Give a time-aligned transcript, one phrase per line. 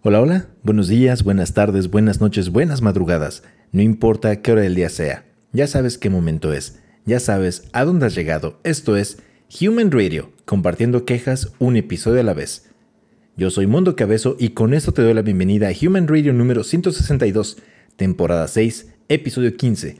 [0.00, 3.42] Hola, hola, buenos días, buenas tardes, buenas noches, buenas madrugadas.
[3.72, 7.84] No importa qué hora del día sea, ya sabes qué momento es, ya sabes a
[7.84, 8.60] dónde has llegado.
[8.62, 9.18] Esto es
[9.60, 12.70] Human Radio, compartiendo quejas un episodio a la vez.
[13.36, 16.62] Yo soy Mundo Cabezo y con esto te doy la bienvenida a Human Radio número
[16.62, 17.58] 162,
[17.96, 19.98] temporada 6, episodio 15.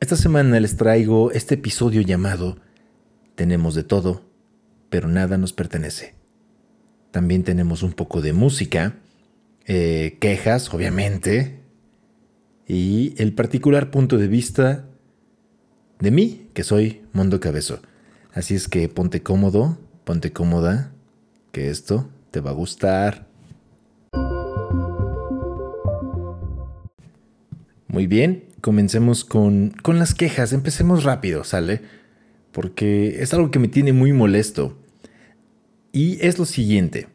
[0.00, 2.58] Esta semana les traigo este episodio llamado
[3.36, 4.28] Tenemos de todo,
[4.90, 6.17] pero nada nos pertenece.
[7.10, 8.96] También tenemos un poco de música,
[9.66, 11.60] eh, quejas, obviamente,
[12.66, 14.84] y el particular punto de vista
[16.00, 17.80] de mí, que soy Mundo Cabezo.
[18.32, 20.92] Así es que ponte cómodo, ponte cómoda,
[21.50, 23.26] que esto te va a gustar.
[27.88, 30.52] Muy bien, comencemos con, con las quejas.
[30.52, 31.80] Empecemos rápido, ¿sale?
[32.52, 34.76] Porque es algo que me tiene muy molesto.
[35.92, 37.08] Y es lo siguiente.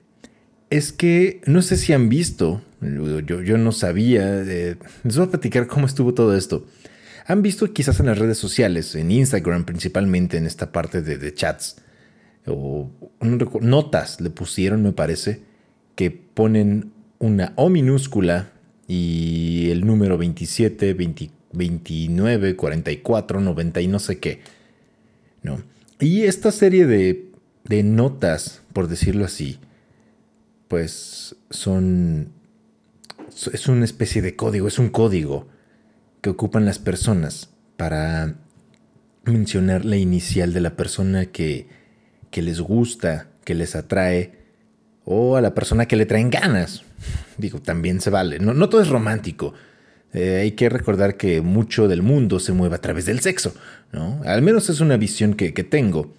[0.70, 5.31] Es que no sé si han visto, yo, yo no sabía, eh, les voy a
[5.31, 6.66] platicar cómo estuvo todo esto.
[7.25, 11.78] Han visto quizás en las redes sociales, en Instagram principalmente, en esta parte de, chats,
[12.45, 12.89] o
[13.61, 15.42] notas le pusieron, me parece,
[15.95, 18.52] que ponen una O minúscula
[18.88, 20.94] y el número 27,
[21.53, 24.42] 29, 44, 90 y no sé qué.
[25.42, 25.61] ¿no?
[26.00, 27.31] Y esta serie de,
[27.64, 29.59] de notas, por decirlo así,
[30.67, 32.31] pues son...
[33.52, 35.47] Es una especie de código, es un código
[36.22, 38.36] que ocupan las personas para
[39.25, 41.67] mencionar la inicial de la persona que,
[42.30, 44.44] que les gusta, que les atrae,
[45.05, 46.83] o a la persona que le traen ganas.
[47.38, 48.39] Digo, también se vale.
[48.39, 49.53] No, no todo es romántico.
[50.14, 53.55] Eh, hay que recordar que mucho del mundo se mueve a través del sexo,
[53.92, 54.22] ¿no?
[54.25, 56.14] Al menos es una visión que, tengo.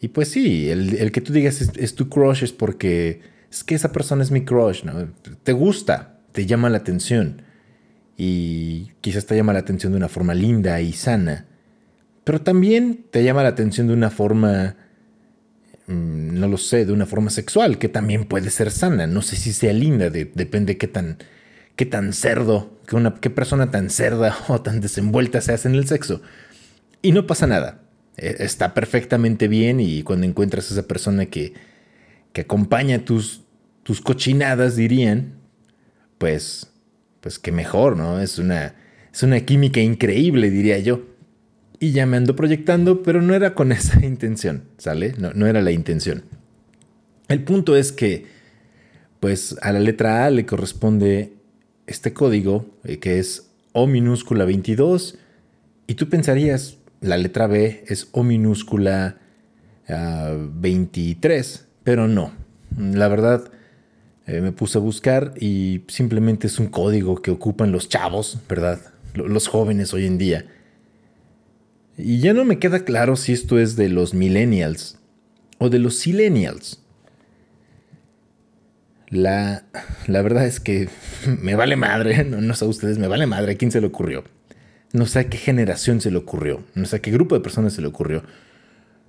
[0.00, 3.20] Y pues sí, el, que tú digas es, tu crush es porque
[3.50, 5.12] es que esa persona es mi crush, ¿no?
[5.42, 7.42] Te gusta, te llama la atención
[8.16, 11.46] y quizás te llama la atención de una forma linda y sana,
[12.24, 14.76] pero también te llama la atención de una forma,
[15.86, 19.06] mm, no lo sé, de una forma sexual, que también puede ser sana.
[19.06, 21.18] No sé si sea linda, depende qué tan,
[21.76, 22.78] qué tan cerdo,
[23.20, 26.22] qué, persona tan cerda o tan desenvuelta se hace en el sexo.
[27.02, 27.80] Y no pasa nada.
[28.20, 31.54] E, está perfectamente bien y cuando encuentras a esa persona que,
[32.32, 33.42] que acompaña tus,
[33.82, 35.32] tus cochinadas, dirían,
[36.18, 36.70] pues
[37.20, 38.20] pues que mejor, ¿no?
[38.20, 38.74] Es una,
[39.12, 41.02] es una química increíble, diría yo.
[41.78, 45.14] Y ya me ando proyectando, pero no era con esa intención, ¿sale?
[45.18, 46.24] No, no era la intención.
[47.28, 48.26] El punto es que,
[49.20, 51.34] pues a la letra A le corresponde
[51.86, 55.18] este código, eh, que es O minúscula 22,
[55.86, 59.18] y tú pensarías, la letra B es O minúscula
[59.88, 62.32] 23, ah, pero no.
[62.78, 63.50] La verdad,
[64.26, 68.80] eh, me puse a buscar y simplemente es un código que ocupan los chavos, ¿verdad?
[69.14, 70.46] Los jóvenes hoy en día.
[71.96, 74.98] Y ya no me queda claro si esto es de los millennials
[75.58, 76.82] o de los silenials.
[79.08, 79.64] La,
[80.06, 80.88] la verdad es que
[81.42, 83.88] me vale madre, no, no sé a ustedes, me vale madre a quién se le
[83.88, 84.24] ocurrió.
[84.92, 87.72] No sé a qué generación se le ocurrió, no sé a qué grupo de personas
[87.72, 88.24] se le ocurrió.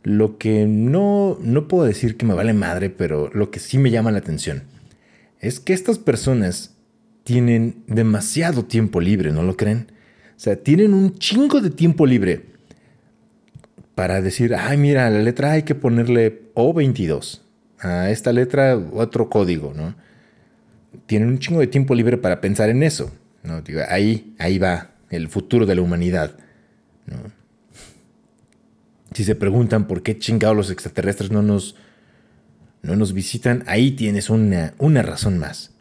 [0.03, 3.91] Lo que no, no puedo decir que me vale madre, pero lo que sí me
[3.91, 4.63] llama la atención
[5.39, 6.75] es que estas personas
[7.23, 9.87] tienen demasiado tiempo libre, ¿no lo creen?
[10.35, 12.45] O sea, tienen un chingo de tiempo libre
[13.95, 17.41] para decir, ay, mira, la letra hay que ponerle O22.
[17.79, 19.95] A esta letra otro código, ¿no?
[21.07, 23.11] Tienen un chingo de tiempo libre para pensar en eso.
[23.43, 23.63] ¿no?
[23.89, 26.37] ahí, ahí va el futuro de la humanidad.
[29.13, 31.75] Si se preguntan por qué chingados los extraterrestres no nos
[32.81, 35.71] no nos visitan, ahí tienes una, una razón más.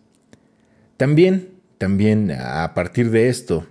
[0.96, 1.48] También,
[1.78, 3.66] también a partir de esto,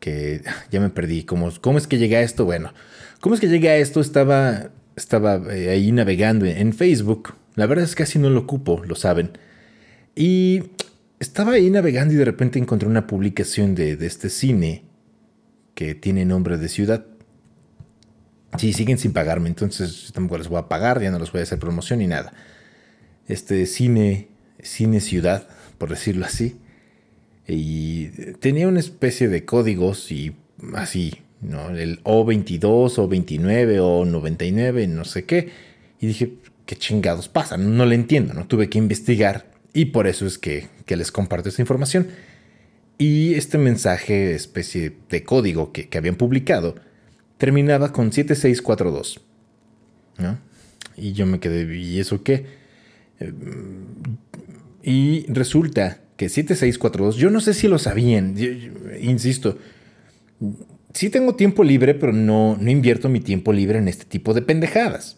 [0.00, 2.44] que ya me perdí, ¿cómo, cómo es que llegué a esto?
[2.44, 2.72] Bueno,
[3.20, 4.00] ¿cómo es que llegué a esto?
[4.00, 7.34] Estaba, estaba eh, ahí navegando en Facebook.
[7.54, 9.32] La verdad es que casi no lo ocupo, lo saben.
[10.16, 10.64] Y
[11.18, 14.84] estaba ahí navegando y de repente encontré una publicación de, de este cine
[15.74, 17.06] que tiene nombre de ciudad.
[18.58, 21.42] Sí, siguen sin pagarme, entonces tampoco les voy a pagar, ya no les voy a
[21.42, 22.32] hacer promoción ni nada
[23.28, 24.28] este cine,
[24.62, 26.56] cine ciudad, por decirlo así.
[27.46, 28.06] Y
[28.40, 30.34] tenía una especie de códigos y
[30.74, 31.70] así, ¿no?
[31.70, 35.50] El O22, O29, O99, no sé qué.
[36.00, 36.34] Y dije,
[36.66, 37.56] ¿qué chingados pasa?
[37.56, 38.46] No, le entiendo, ¿no?
[38.46, 42.06] Tuve que investigar y por eso es que, les comparto esta información.
[42.96, 46.76] Y este mensaje, especie de código que, que habían publicado,
[47.38, 49.20] terminaba con 7642.
[50.18, 50.38] ¿no?
[50.96, 52.46] Y yo me quedé, ¿y eso qué?
[54.82, 58.36] Y resulta que 7642, yo no sé si lo sabían,
[59.00, 59.58] insisto,
[60.92, 64.42] sí tengo tiempo libre, pero no, no invierto mi tiempo libre en este tipo de
[64.42, 65.16] pendejadas.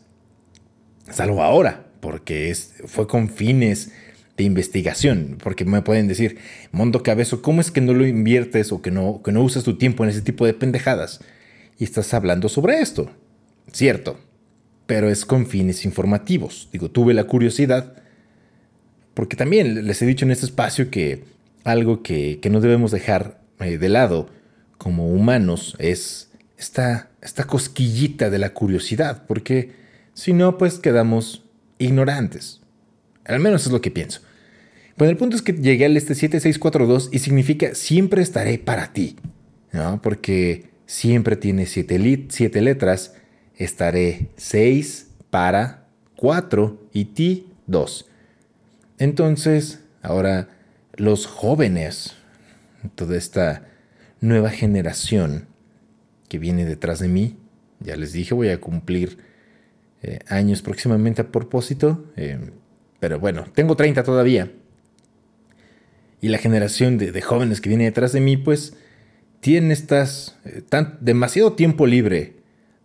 [1.10, 3.92] Salvo ahora, porque es, fue con fines
[4.36, 6.38] de investigación, porque me pueden decir,
[6.70, 9.78] Mondo Cabezo, ¿cómo es que no lo inviertes o que no, que no usas tu
[9.78, 11.20] tiempo en ese tipo de pendejadas?
[11.78, 13.10] Y estás hablando sobre esto.
[13.72, 14.18] Cierto,
[14.86, 16.68] pero es con fines informativos.
[16.72, 17.94] Digo, tuve la curiosidad,
[19.14, 21.24] porque también les he dicho en este espacio que
[21.64, 24.28] algo que, no debemos dejar eh, de lado
[24.78, 29.72] como humanos es esta, esta cosquillita de la curiosidad, porque
[30.12, 31.44] si no, pues quedamos
[31.78, 32.60] ignorantes.
[33.26, 34.20] Al menos es lo que pienso.
[34.96, 39.16] Bueno, el punto es que llegué al este 7642 y significa siempre estaré para ti,
[39.72, 40.00] ¿no?
[40.00, 41.98] Porque siempre tiene siete,
[42.60, 43.14] letras.
[43.56, 45.86] Estaré 6 para
[46.16, 48.06] 4 y ti 2.
[48.98, 50.48] Entonces, ahora
[50.94, 52.14] los jóvenes,
[52.94, 53.66] toda esta
[54.20, 55.46] nueva generación
[56.28, 57.36] que viene detrás de mí,
[57.80, 59.18] ya les dije, voy a cumplir
[60.02, 62.50] eh, años próximamente a propósito, eh,
[63.00, 64.52] pero bueno, tengo 30 todavía.
[66.20, 68.74] Y la generación de, jóvenes que viene detrás de mí, pues,
[69.40, 72.36] tienen estas, eh, tan, demasiado tiempo libre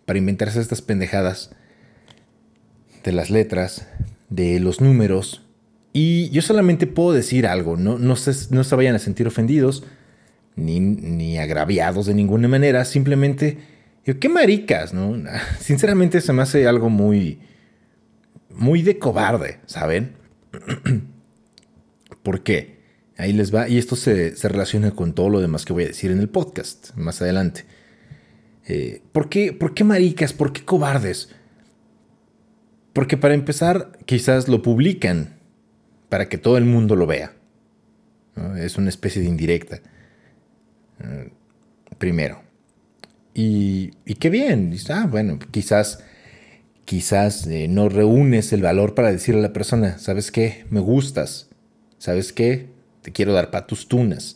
[0.05, 1.51] para inventarse estas pendejadas
[3.03, 3.87] de las letras,
[4.29, 5.43] de los números.
[5.93, 9.83] Y yo solamente puedo decir algo, no, no, se, no se vayan a sentir ofendidos,
[10.55, 13.57] ni, ni agraviados de ninguna manera, simplemente
[14.03, 15.15] qué maricas, ¿no?
[15.59, 17.39] Sinceramente se me hace algo muy,
[18.55, 20.15] muy de cobarde, ¿saben?
[22.23, 22.79] ¿Por qué?
[23.17, 26.11] Ahí les va, y esto se, relaciona con todo lo demás que voy a decir
[26.11, 27.65] en el podcast más adelante.
[28.67, 30.33] Eh, ¿por, qué, ¿Por qué maricas?
[30.33, 31.29] ¿Por qué cobardes?
[32.93, 35.35] Porque para empezar, quizás lo publican
[36.09, 37.33] para que todo el mundo lo vea.
[38.57, 39.81] Es una especie de indirecta.
[40.99, 41.31] Eh,
[41.97, 42.41] primero.
[43.33, 44.75] Y, qué bien.
[44.89, 46.03] Ah, bueno, quizás,
[46.85, 50.65] quizás eh, no reúnes el valor para decirle a la persona, ¿sabes qué?
[50.69, 51.49] Me gustas.
[51.97, 52.69] ¿Sabes qué?
[53.01, 54.35] Te quiero dar para tus tunas.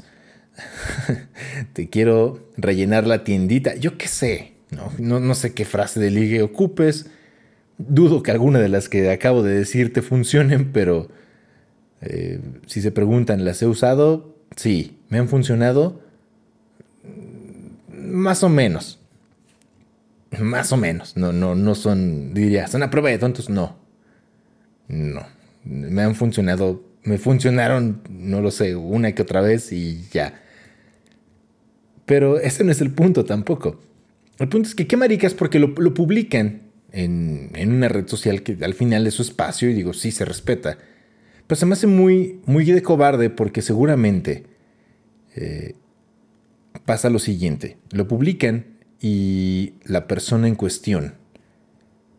[1.74, 3.76] Te quiero rellenar la tiendita.
[3.76, 4.54] Yo qué sé.
[5.00, 7.08] No, no, sé qué frase de ligue ocupes.
[7.78, 11.10] Dudo que alguna de las que acabo de decir te funcionen, pero
[12.02, 14.36] eh, si se preguntan, ¿las he usado?
[14.56, 16.02] Sí, me han funcionado
[17.90, 19.00] más o menos.
[20.42, 21.16] Más o menos.
[21.18, 23.50] No, no, no son, diría, son a prueba de tontos.
[23.50, 23.78] No.
[24.88, 25.26] No.
[25.64, 30.42] Me han funcionado, me funcionaron, no lo sé, una que otra vez y ya.
[32.06, 33.80] Pero ese no es el punto tampoco.
[34.38, 36.62] El punto es que qué maricas porque lo, publican
[36.92, 40.78] en, una red social que al final es su espacio y digo, sí, se respeta.
[41.48, 44.44] Pero se me hace muy, muy de cobarde porque seguramente
[45.36, 45.76] eh,
[46.86, 48.75] pasa lo siguiente, lo publican
[49.08, 51.14] y la persona en cuestión,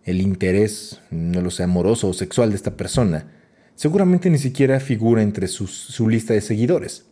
[0.04, 3.26] el interés, no lo sé, amoroso o sexual de esta persona,
[3.74, 7.06] seguramente ni siquiera figura entre su lista de seguidores.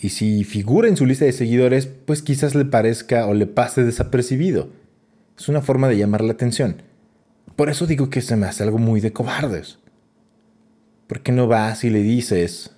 [0.00, 3.82] Y si figura en su lista de seguidores, pues quizás le parezca o le pase
[3.82, 4.70] desapercibido.
[5.36, 6.82] Es una forma de llamar la atención.
[7.56, 9.80] Por eso digo que se me hace algo muy de cobardes.
[11.08, 12.76] ¿Por qué no vas y le dices,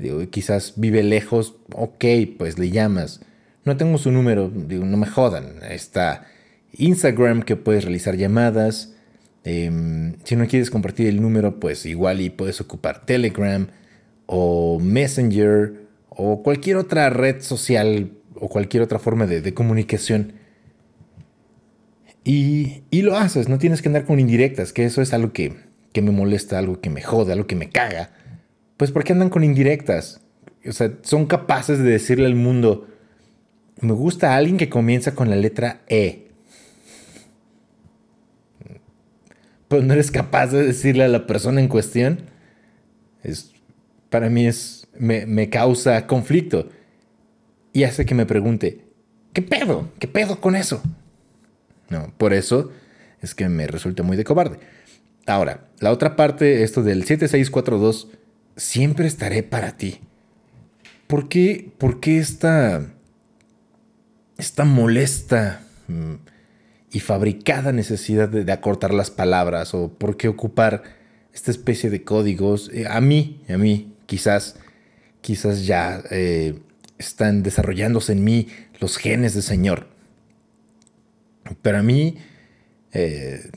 [0.00, 2.04] Digo, quizás vive lejos, ok,
[2.38, 3.20] pues le llamas.
[3.64, 5.62] No tengo su número, digo, no me jodan.
[5.68, 6.26] Está
[6.72, 8.94] Instagram que puedes realizar llamadas.
[9.44, 13.68] Em, si no quieres compartir el número, pues igual y puedes ocupar Telegram
[14.26, 20.32] o Messenger o cualquier otra red social o cualquier otra forma de, comunicación.
[22.24, 25.56] Y, y, lo haces, no tienes que andar con indirectas, que eso es algo que,
[25.92, 28.10] que me molesta, algo que me jode, algo que me caga.
[28.80, 30.22] Pues porque andan con indirectas.
[30.66, 32.88] O sea, son capaces de decirle al mundo,
[33.82, 36.28] me gusta alguien que comienza con la letra E.
[39.68, 42.20] Pues no eres capaz de decirle a la persona en cuestión.
[43.22, 43.52] Es,
[44.08, 46.70] para mí es, me, me causa conflicto.
[47.74, 48.80] Y hace que me pregunte,
[49.34, 49.90] ¿qué pedo?
[49.98, 50.82] ¿Qué pedo con eso?
[51.90, 52.72] No, por eso
[53.20, 54.58] es que me resulta muy de cobarde.
[55.26, 58.08] Ahora, la otra parte, esto del 7642,
[58.56, 60.00] siempre estaré para ti.
[61.06, 62.86] ¿Por qué, por qué esta,
[64.38, 66.14] esta molesta mm,
[66.92, 69.74] y fabricada necesidad de, acortar las palabras?
[69.74, 70.84] ¿O por qué ocupar
[71.34, 72.70] esta especie de códigos?
[72.72, 74.56] Eh, a mí, a mí, quizás,
[75.20, 76.60] quizás ya eh,
[76.96, 78.46] están desarrollándose en mí
[78.78, 79.88] los genes del Señor.
[81.62, 82.18] Pero a mí,
[82.92, 83.50] eh,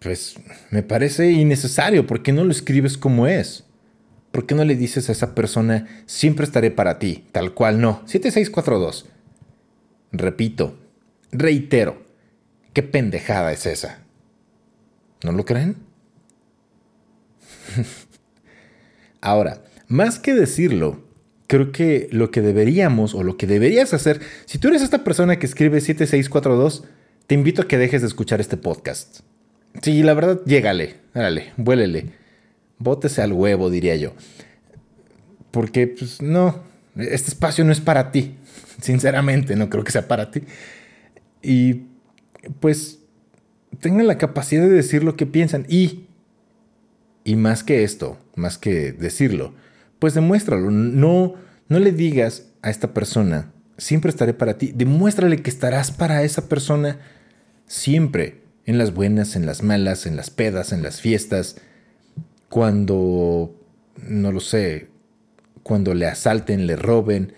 [0.00, 0.34] pues
[0.70, 2.06] me parece innecesario.
[2.06, 3.64] ¿Por qué no lo escribes como es?
[4.30, 8.02] ¿Por qué no le dices a esa persona, siempre estaré para ti, tal cual no?
[8.06, 9.06] 7642.
[10.12, 10.78] Repito,
[11.32, 12.02] reitero,
[12.72, 14.04] ¿qué pendejada es esa?
[15.24, 15.76] ¿No lo creen?
[19.20, 21.02] Ahora, más que decirlo,
[21.46, 25.38] creo que lo que deberíamos o lo que deberías hacer, si tú eres esta persona
[25.38, 26.84] que escribe 7642,
[27.26, 29.20] te invito a que dejes de escuchar este podcast.
[29.82, 32.19] Sí, la verdad, llégale, dale, vuélele.
[32.80, 34.14] Bótese al huevo, diría yo.
[35.52, 36.64] Porque, pues, no,
[36.96, 38.34] este espacio no es para ti.
[38.80, 40.42] Sinceramente, no creo que sea para ti.
[41.42, 41.82] Y,
[42.58, 42.98] pues,
[43.78, 45.66] tengan la capacidad de decir lo que piensan.
[45.68, 46.06] Y,
[47.22, 49.54] y más que esto, más que decirlo,
[49.98, 50.70] pues demuéstralo.
[50.70, 51.34] No,
[51.68, 54.72] no le digas a esta persona, siempre estaré para ti.
[54.74, 56.98] Demuéstrale que estarás para esa persona
[57.66, 58.40] siempre.
[58.66, 61.56] En las buenas, en las malas, en las pedas, en las fiestas.
[62.50, 63.56] Cuando,
[64.06, 64.88] no lo sé,
[65.62, 67.32] cuando le asalten, le roben,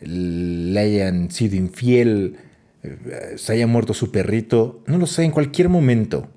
[0.00, 2.36] le hayan sido infiel,
[2.82, 6.28] eh, se haya muerto su perrito, no lo sé, en cualquier momento.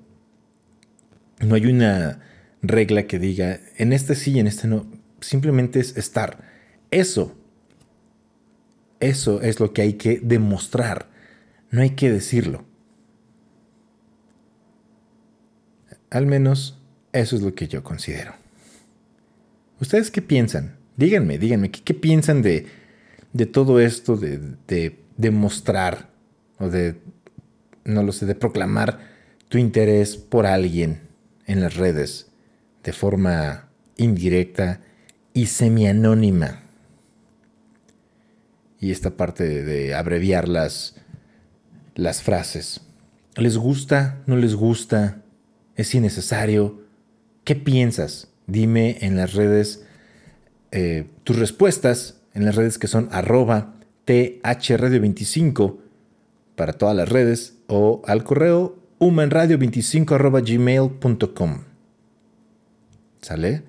[1.40, 2.20] No hay una
[2.62, 4.86] regla que diga, en este sí, en este no.
[5.20, 6.42] Simplemente es estar.
[6.90, 7.36] Eso,
[9.00, 11.08] eso es lo que hay que demostrar.
[11.70, 12.64] No hay que decirlo.
[16.10, 16.80] Al menos
[17.18, 18.34] eso es lo que yo considero.
[19.80, 20.76] ¿Ustedes qué piensan?
[20.96, 22.66] Díganme, díganme, ¿qué, piensan de,
[23.32, 26.08] de, todo esto de, de demostrar
[26.58, 26.96] o de,
[27.84, 28.98] no lo sé, de proclamar
[29.48, 31.00] tu interés por alguien
[31.46, 32.28] en las redes
[32.82, 34.80] de forma indirecta
[35.34, 36.62] y semi-anónima?
[38.80, 40.96] Y esta parte de, abreviar las,
[41.94, 42.80] las frases.
[43.36, 44.22] ¿Les gusta?
[44.26, 45.22] ¿No les gusta?
[45.74, 46.85] ¿Es innecesario?
[47.46, 48.26] ¿Qué piensas?
[48.48, 49.84] Dime en las redes
[50.72, 53.74] eh, tus respuestas, en las redes que son arroba
[54.04, 55.76] thradio25
[56.56, 61.62] para todas las redes o al correo humanradio25 arroba gmail.com.
[63.22, 63.62] ¿Sale?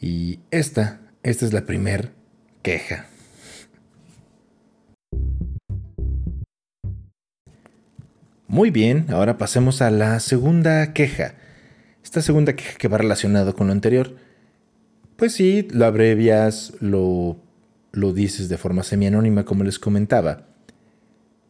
[0.00, 2.12] Y esta, esta es la primer
[2.62, 3.06] queja.
[8.46, 11.34] Muy bien, ahora pasemos a la segunda queja.
[12.06, 14.14] Esta segunda queja que va relacionado con lo anterior,
[15.16, 17.36] pues sí, lo abrevias, lo,
[17.90, 20.46] lo dices de forma semi-anónima como les comentaba,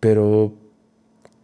[0.01, 0.57] pero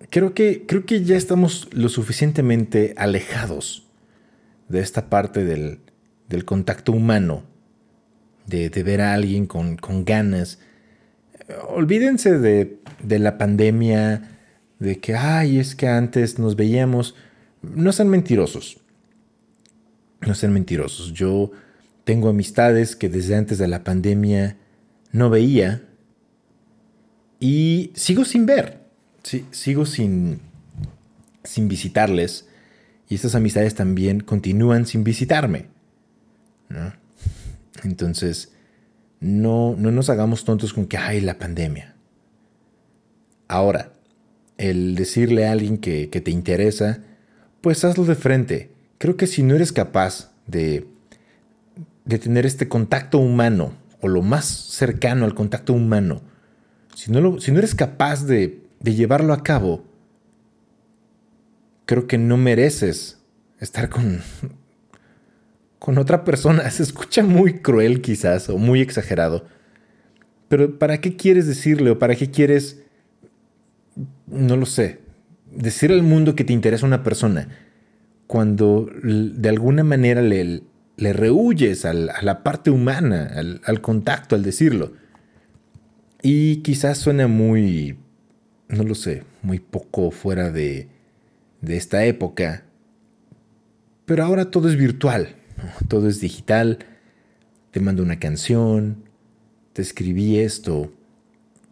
[0.08, 3.86] creo que, creo que ya estamos lo suficientemente alejados
[4.70, 5.80] de esta parte del,
[6.30, 7.42] del contacto humano,
[8.46, 10.58] de, de, ver a alguien con, con ganas.
[11.68, 14.38] Olvídense de, de la pandemia,
[14.78, 17.14] de que, ay, es que antes nos veíamos.
[17.60, 18.81] No sean mentirosos.
[20.26, 21.12] No sean mentirosos.
[21.12, 21.50] Yo
[22.04, 24.56] tengo amistades que desde antes de la pandemia
[25.12, 25.82] no veía
[27.40, 28.80] y sigo sin ver.
[29.22, 30.40] Sí, sigo sin,
[31.44, 32.48] sin visitarles.
[33.08, 35.66] Y estas amistades también continúan sin visitarme.
[37.84, 38.52] Entonces,
[39.20, 41.94] no, no nos hagamos tontos con que, hay la pandemia.
[43.48, 43.92] Ahora,
[44.58, 47.02] el decirle a alguien que, te interesa,
[47.60, 48.71] pues hazlo de frente.
[49.02, 50.86] Creo que si no eres capaz de,
[52.04, 56.22] de tener este contacto humano, o lo más cercano al contacto humano,
[56.94, 59.82] si no, si no eres capaz de, de llevarlo a cabo,
[61.84, 63.18] creo que no mereces
[63.58, 64.20] estar con,
[65.80, 66.70] con otra persona.
[66.70, 69.46] Se escucha muy cruel quizás o muy exagerado.
[70.46, 72.84] Pero ¿para qué quieres decirle o para qué quieres
[74.28, 75.00] no lo sé,
[75.50, 77.48] decir al mundo que te interesa una persona
[78.32, 80.62] cuando de alguna manera le,
[80.96, 83.30] le rehuyes a la parte humana,
[83.62, 84.94] al, contacto, al decirlo.
[86.22, 87.98] Y quizás suena muy,
[88.68, 90.88] no lo sé, muy poco fuera de,
[91.60, 92.64] de esta época,
[94.06, 95.36] pero ahora todo es virtual,
[95.88, 96.78] todo es digital.
[97.70, 99.04] Te mando una canción,
[99.74, 100.90] te escribí esto,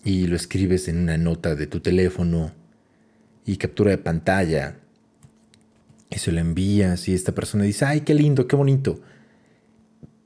[0.05, 2.53] y lo escribes en una nota de tu teléfono
[3.47, 4.80] y captura de pantalla
[6.11, 9.01] y se lo envías y esta persona dice, ay, qué lindo, qué bonito.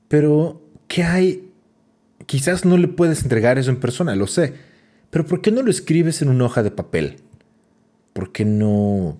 [0.07, 1.49] Pero, ¿qué hay?
[2.25, 4.53] Quizás no le puedes entregar eso en persona, lo sé,
[5.09, 7.17] pero ¿por qué no lo escribes en una hoja de papel?
[8.13, 9.17] ¿Por qué no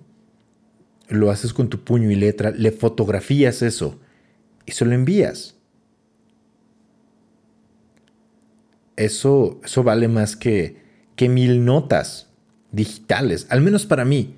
[1.09, 3.99] lo haces con tu puño y letra, le fotografías eso
[4.65, 5.55] y se lo envías?
[8.95, 10.77] eso, eso vale más que,
[11.15, 12.27] que mil notas
[12.71, 14.35] digitales, al menos para mí,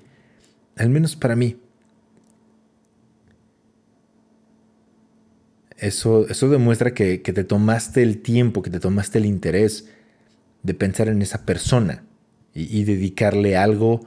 [0.76, 1.56] al menos para mí.
[5.78, 9.88] Eso, eso demuestra que, te tomaste el tiempo, que te tomaste el interés
[10.62, 12.04] de pensar en esa persona
[12.52, 14.06] y, dedicarle algo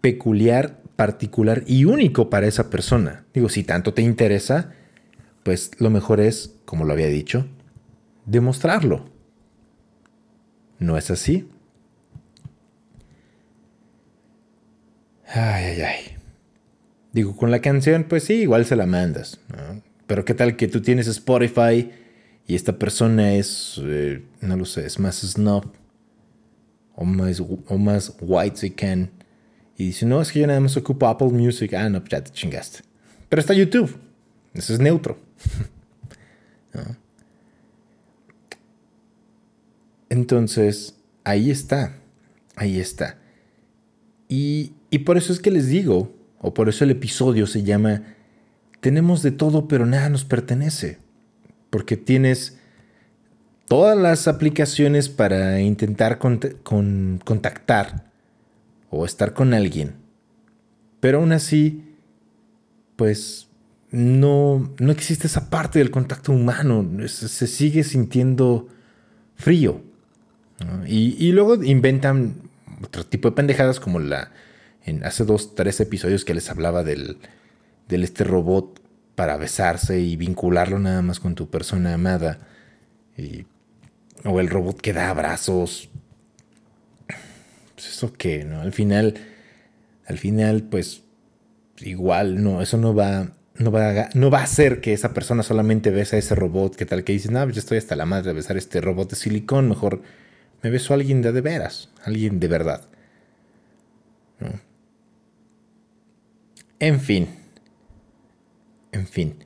[0.00, 3.24] peculiar, particular y único para esa persona.
[3.34, 4.72] Digo, si tanto te interesa,
[5.42, 7.46] pues lo mejor es, como lo había dicho,
[8.24, 9.10] demostrarlo.
[10.78, 11.48] ¿No es así?
[15.26, 16.16] Ay, ay, ay.
[17.12, 19.40] Digo, con la canción, pues sí, igual se la mandas.
[20.10, 21.88] Pero qué tal que tú tienes Spotify
[22.44, 25.66] y esta persona es, eh, no lo sé, es más snob
[26.96, 29.12] o más, o más white si can.
[29.78, 31.74] Y dice, no, es que yo nada más ocupo Apple Music.
[31.74, 32.80] Ah, no, ya te chingaste.
[33.28, 33.96] Pero está YouTube.
[34.52, 35.16] Eso es neutro.
[40.08, 41.94] Entonces, ahí está.
[42.56, 43.16] Ahí está.
[44.28, 48.16] Y, y por eso es que les digo, o por eso el episodio se llama
[48.80, 50.98] Tenemos de todo pero nada nos pertenece.
[51.70, 52.58] Porque tienes
[53.68, 58.10] todas las aplicaciones para intentar contactar
[58.90, 59.94] o estar con alguien.
[60.98, 61.84] Pero aún así,
[62.96, 63.48] pues
[63.90, 66.84] no, no existe esa parte del contacto humano.
[67.08, 68.68] Se, sigue sintiendo
[69.36, 69.82] frío.
[70.86, 72.34] Y, luego inventan
[72.82, 74.30] otro tipo de pendejadas como la
[74.84, 77.18] en hace dos, tres episodios que les hablaba del,
[77.90, 78.80] del este robot
[79.14, 82.38] para besarse y vincularlo nada más con tu persona amada.
[84.24, 85.90] o el robot que da abrazos.
[87.74, 88.60] Pues eso qué, ¿no?
[88.60, 89.14] Al final,
[90.06, 91.02] al final, pues
[91.78, 95.42] igual, no, eso no va, no va, a, no va a hacer que esa persona
[95.42, 98.06] solamente besa a ese robot, que tal que dice, no, pues yo estoy hasta la
[98.06, 100.02] madre de besar este robot de silicón, mejor
[100.62, 102.82] me beso a alguien de, de veras, alguien de verdad.
[106.78, 107.39] En fin.
[108.92, 109.44] En fin.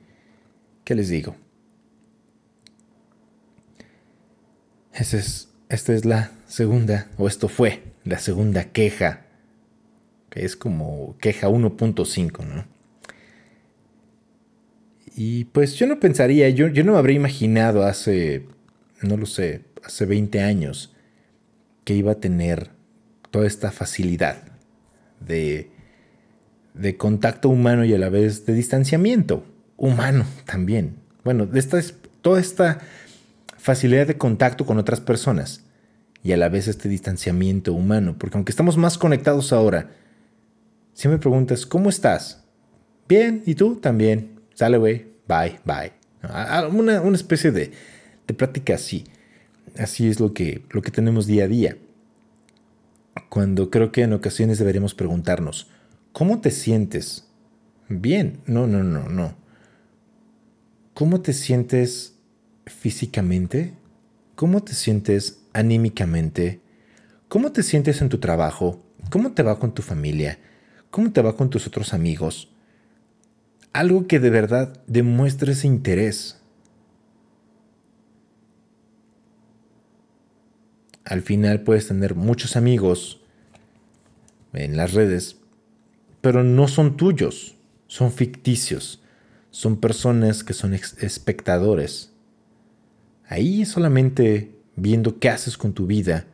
[0.83, 1.35] ¿Qué les digo?
[4.93, 9.25] Esa es, esta es la segunda, o esto fue la segunda queja,
[10.29, 12.65] que es como queja 1.5, ¿no?
[15.17, 18.47] Y pues yo no pensaría, yo, yo no me habría imaginado hace,
[19.01, 20.93] no lo sé, hace 20 años
[21.83, 22.71] que iba a tener
[23.31, 24.43] toda esta facilidad
[25.19, 25.71] de
[26.75, 29.43] de contacto humano y a la vez de distanciamiento
[29.77, 30.97] humano también.
[31.23, 32.79] Bueno, esta es toda esta
[33.57, 35.63] facilidad de contacto con otras personas
[36.23, 39.91] y a la vez este distanciamiento humano, porque aunque estamos más conectados ahora,
[40.93, 42.43] si me preguntas, ¿cómo estás?
[43.07, 43.75] Bien, ¿y tú?
[43.75, 44.39] También.
[44.53, 45.07] Sale, güey.
[45.27, 45.91] Bye, bye.
[46.71, 47.71] Una, una especie de,
[48.27, 49.05] de práctica así.
[49.77, 51.77] Así es lo que, lo que tenemos día a día.
[53.29, 55.67] Cuando creo que en ocasiones deberíamos preguntarnos,
[56.15, 57.27] ¿Cómo te sientes?
[57.89, 59.35] Bien, no, no, no, no.
[60.93, 62.15] ¿Cómo te sientes
[62.65, 63.73] físicamente?
[64.35, 66.61] ¿Cómo te sientes anímicamente?
[67.27, 68.81] ¿Cómo te sientes en tu trabajo?
[69.09, 70.39] ¿Cómo te va con tu familia?
[70.89, 72.49] ¿Cómo te va con tus otros amigos?
[73.73, 76.39] Algo que de verdad demuestre ese interés.
[81.03, 83.19] Al final puedes tener muchos amigos
[84.53, 85.41] en las redes,
[86.25, 88.99] pero no son tuyos, son ficticios,
[89.51, 92.13] son personas que son espectadores.
[93.27, 96.25] Ahí solamente viendo qué haces con tu vida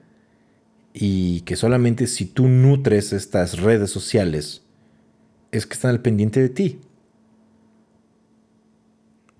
[0.93, 4.61] y que solamente si tú nutres estas redes sociales
[5.51, 6.79] es que están al pendiente de ti.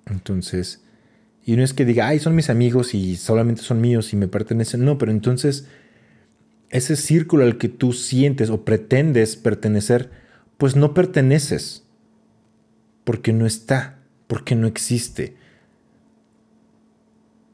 [0.06, 0.84] Entonces,
[1.46, 4.28] y no es que diga, ay, son mis amigos y solamente son míos y me
[4.28, 5.70] pertenecen, no, pero entonces
[6.72, 10.20] ese círculo al que tú sientes o pretendes pertenecer
[10.62, 11.88] pues no perteneces,
[13.04, 13.98] porque no está,
[14.28, 15.36] porque no existe,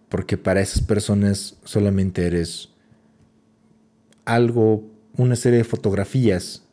[0.09, 2.73] porque para esas personas solamente eres
[4.25, 4.83] algo,
[5.15, 6.65] una serie de fotografías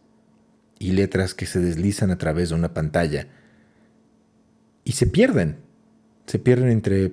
[0.80, 3.28] y letras que se deslizan a través de una pantalla
[4.82, 5.58] y se pierden,
[6.26, 7.12] se pierden entre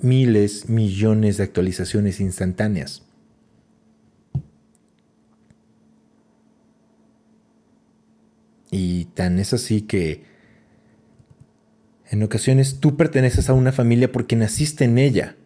[0.00, 3.04] miles, millones de actualizaciones instantáneas.
[8.76, 10.24] Y tan es así que
[12.10, 15.36] en ocasiones tú perteneces a una familia porque naciste en ella,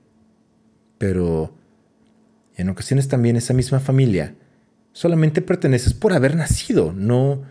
[0.97, 1.55] pero
[2.57, 4.35] en ocasiones también esa misma familia
[4.93, 7.43] solamente perteneces por haber nacido, no,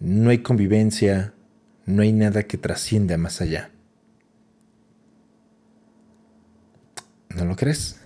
[0.00, 1.32] no hay convivencia,
[1.86, 3.70] no hay nada que trascienda más allá.
[7.36, 8.00] ¿No lo crees?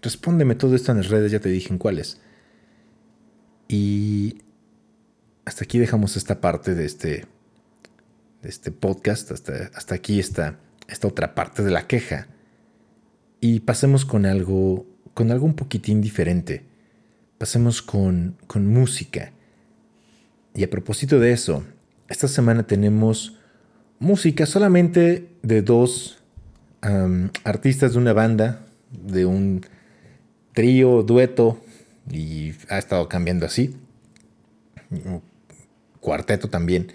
[0.00, 2.22] Respóndeme todo esto en las redes, ya te dije en cuáles.
[3.68, 4.45] Y
[5.46, 7.24] hasta aquí dejamos esta parte de este
[8.42, 12.28] de este podcast, hasta, hasta aquí está esta otra parte de la queja.
[13.40, 16.64] Y pasemos con algo, con algo un poquitín diferente.
[17.38, 19.32] Pasemos con, con música.
[20.54, 21.64] Y a propósito de eso,
[22.08, 23.36] esta semana tenemos
[23.98, 26.22] música solamente de dos
[27.42, 29.62] artistas de una banda, de un
[30.52, 31.60] trío, dueto,
[32.10, 33.76] y ha estado cambiando así.
[36.06, 36.92] Cuarteto también.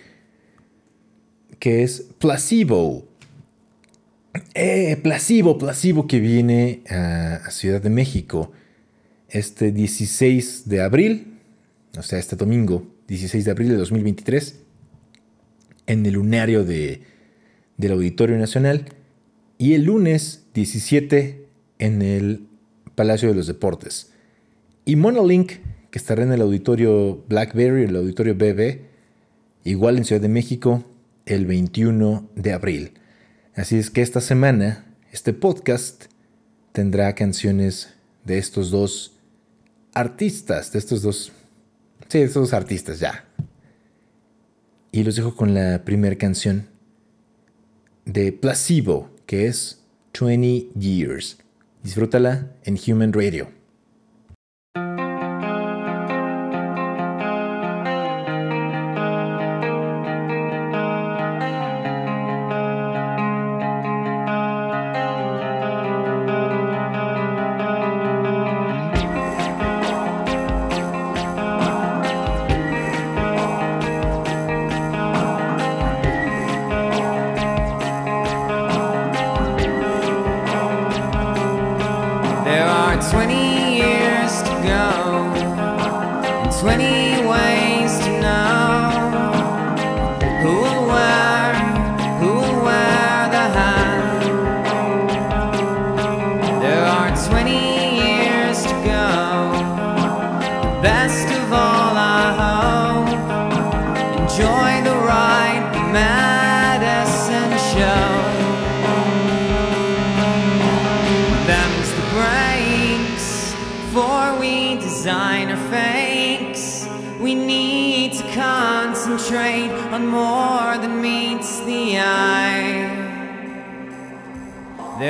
[1.59, 3.05] Que es Placebo.
[4.53, 8.53] Eh, Placebo, Placebo que viene a Ciudad de México
[9.27, 11.39] este 16 de abril,
[11.97, 14.61] o sea, este domingo, 16 de abril de 2023,
[15.87, 17.01] en el lunario de,
[17.75, 18.85] del Auditorio Nacional,
[19.57, 21.47] y el lunes 17
[21.79, 22.47] en el
[22.95, 24.13] Palacio de los Deportes.
[24.85, 25.51] Y Monolink,
[25.91, 28.90] que estará en el Auditorio Blackberry, el Auditorio BB,
[29.63, 30.83] igual en Ciudad de México,
[31.25, 32.93] el 21 de abril.
[33.55, 36.05] Así es que esta semana, este podcast
[36.71, 37.93] tendrá canciones
[38.23, 39.17] de estos dos
[39.93, 41.31] artistas, de estos dos,
[42.07, 43.25] sí, de estos dos artistas ya.
[44.91, 46.67] Y los dejo con la primera canción
[48.05, 49.81] de Placebo, que es
[50.19, 51.37] 20 Years.
[51.83, 53.60] Disfrútala en Human Radio.
[84.63, 84.90] gone.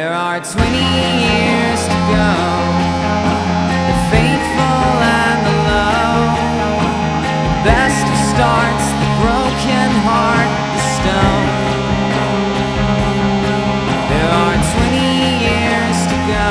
[0.02, 0.66] There are 20
[1.30, 2.34] years to go.
[3.86, 6.18] The faithful and the low.
[7.46, 11.50] The best of starts, the broken heart, the stone.
[14.10, 16.50] There are 20 years to go.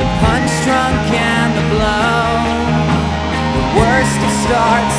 [0.00, 2.24] The punch drunk and the blow.
[3.52, 4.91] The worst of starts.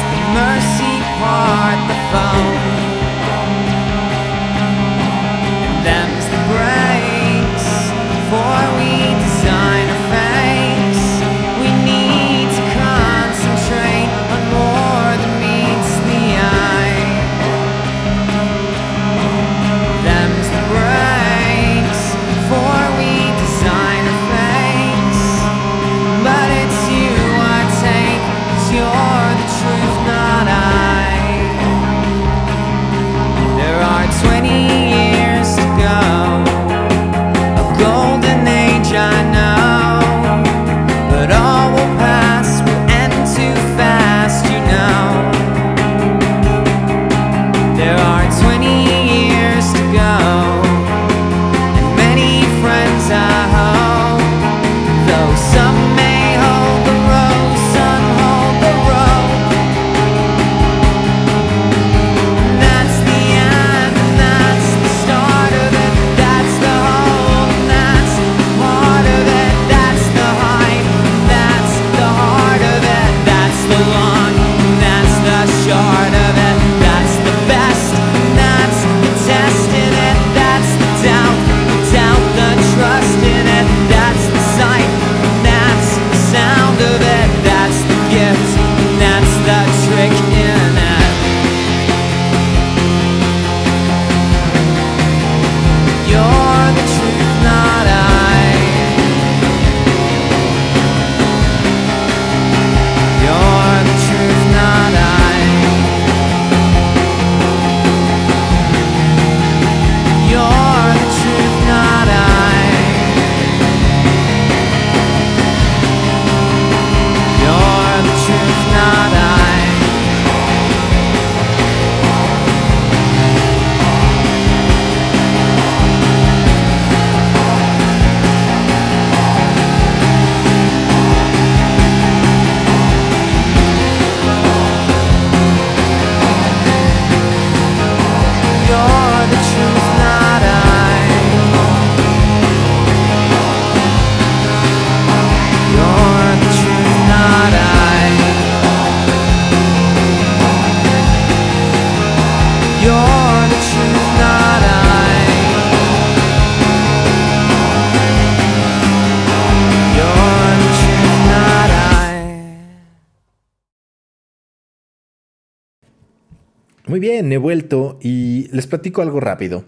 [166.93, 169.65] Muy bien, he vuelto y les platico algo rápido.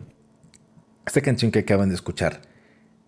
[1.07, 2.39] Esta canción que acaban de escuchar,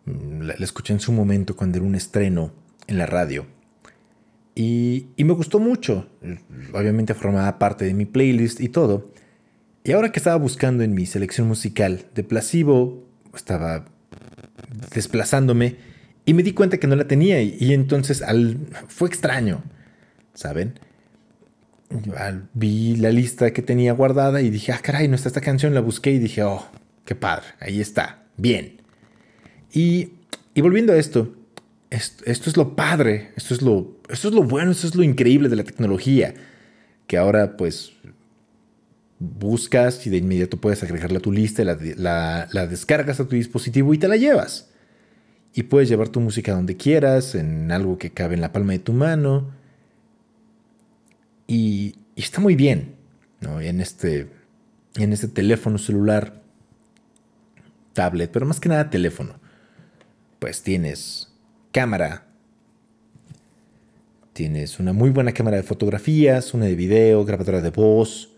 [0.05, 2.51] mm, la, escuché en su momento cuando era un estreno
[2.87, 3.45] en la radio.
[4.55, 6.09] Y, me gustó mucho.
[6.73, 9.11] Obviamente formaba parte de mi playlist y todo.
[9.83, 13.85] Y ahora que estaba buscando en mi selección musical de Placebo, estaba
[14.95, 15.75] desplazándome
[16.25, 17.43] y me di cuenta que no la tenía.
[17.43, 19.61] Y, entonces al, fue extraño,
[20.33, 20.86] ¿saben?
[22.53, 25.81] Vi la lista que tenía guardada y dije, ah, caray, no está esta canción, la
[25.81, 26.65] busqué y dije, oh,
[27.05, 28.81] qué padre, ahí está, bien.
[29.73, 30.11] Y,
[30.55, 31.33] volviendo a esto,
[31.89, 35.49] esto, es lo padre, esto es lo, esto es lo bueno, esto es lo increíble
[35.49, 36.33] de la tecnología,
[37.07, 37.93] que ahora pues
[39.19, 43.93] buscas y de inmediato puedes agregarla a tu lista, la, la descargas a tu dispositivo
[43.93, 44.69] y te la llevas.
[45.53, 48.79] Y puedes llevar tu música donde quieras, en algo que cabe en la palma de
[48.79, 49.56] tu mano
[51.47, 52.95] y, está muy bien,
[53.39, 53.61] ¿no?
[53.61, 54.27] En este,
[54.95, 56.41] en este teléfono celular,
[57.93, 59.39] tablet, pero más que nada teléfono.
[60.39, 61.33] Pues tienes
[61.71, 62.25] cámara,
[64.33, 68.29] tienes una muy buena cámara de fotografías, una de video, grabadora de voz,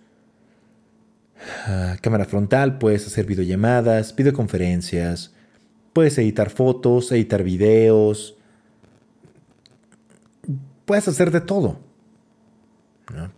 [1.65, 5.33] ah, cámara frontal, puedes hacer videollamadas, videoconferencias,
[5.93, 8.37] puedes editar fotos, editar videos,
[10.85, 11.88] puedes hacer de todo.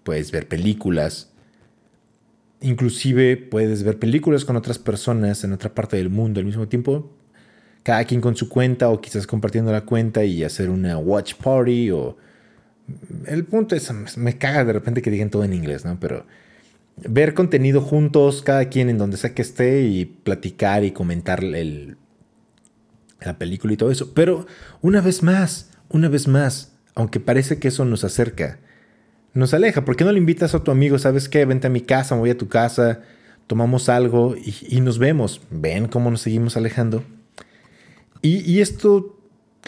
[0.03, 1.31] Puedes ver películas.
[2.61, 7.11] Inclusive puedes ver películas con otras personas en otra parte del mundo al mismo tiempo.
[7.83, 11.91] Cada quien con su cuenta o quizás compartiendo la cuenta y hacer una watch party
[11.91, 12.17] o...
[13.25, 15.99] El punto es, me caga de repente que digan todo en inglés, ¿no?
[15.99, 16.25] Pero
[16.97, 21.97] ver contenido juntos, cada quien en donde sea que esté y platicar y comentar el,
[23.21, 24.13] la película y todo eso.
[24.13, 24.45] Pero
[24.81, 28.59] una vez más, una vez más, aunque parece que eso nos acerca,
[29.33, 29.85] nos aleja.
[29.85, 30.99] ¿Por qué no le invitas a tu amigo?
[30.99, 31.45] ¿Sabes qué?
[31.45, 33.01] Vente a mi casa, voy a tu casa,
[33.47, 35.41] tomamos algo y, nos vemos.
[35.49, 37.03] ¿Ven cómo nos seguimos alejando?
[38.21, 39.19] Y, esto,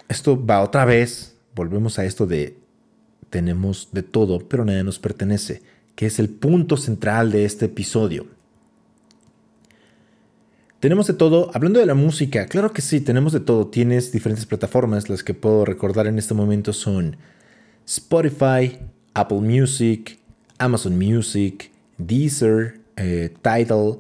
[0.10, 1.38] esto va otra vez.
[1.56, 2.58] Volvemos a esto de
[3.30, 5.64] tenemos de todo, pero nada nos pertenece,
[5.96, 8.28] que es el punto central de este episodio.
[10.80, 13.68] Tenemos de todo, hablando de la música, claro que sí, tenemos de todo.
[13.68, 17.18] Tienes diferentes plataformas, las que puedo recordar en este momento son
[17.88, 18.78] Spotify,
[19.14, 20.20] Apple Music,
[20.58, 24.00] Amazon Music, Deezer, eh, Tidal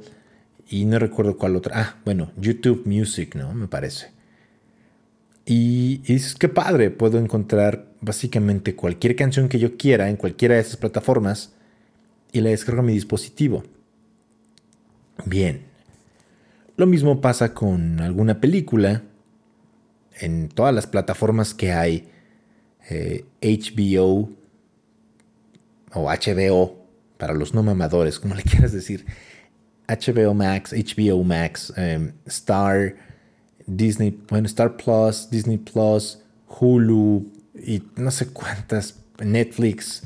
[0.69, 1.79] y no recuerdo cuál otra.
[1.79, 3.53] Ah, bueno, YouTube Music, ¿no?
[3.53, 4.11] Me parece.
[5.45, 10.61] Y, es que padre, puedo encontrar básicamente cualquier canción que yo quiera en cualquiera de
[10.61, 11.53] esas plataformas
[12.31, 13.63] y la descargo a mi dispositivo.
[15.25, 15.63] Bien.
[16.75, 19.03] Lo mismo pasa con alguna película.
[20.19, 22.07] En todas las plataformas que hay,
[22.89, 24.35] HBO, eh,
[25.93, 26.83] o HBO,
[27.17, 29.05] para los no mamadores, como le quieras decir.
[29.87, 32.95] HBO Max, HBO Max, em, Star,
[33.65, 37.25] Disney, bueno, Star Plus, Disney Plus, Hulu
[37.55, 40.03] y no sé cuántas, Netflix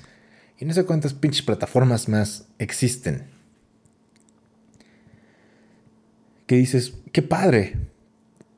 [0.60, 3.26] y no sé cuántas pinches plataformas más existen.
[6.46, 7.78] Que dices, qué padre.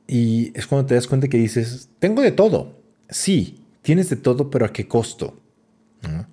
[0.06, 2.80] Y es cuando te das cuenta que dices, tengo de todo.
[3.08, 5.40] Sí, tienes de todo, pero ¿a qué costo?
[6.02, 6.26] ¿No?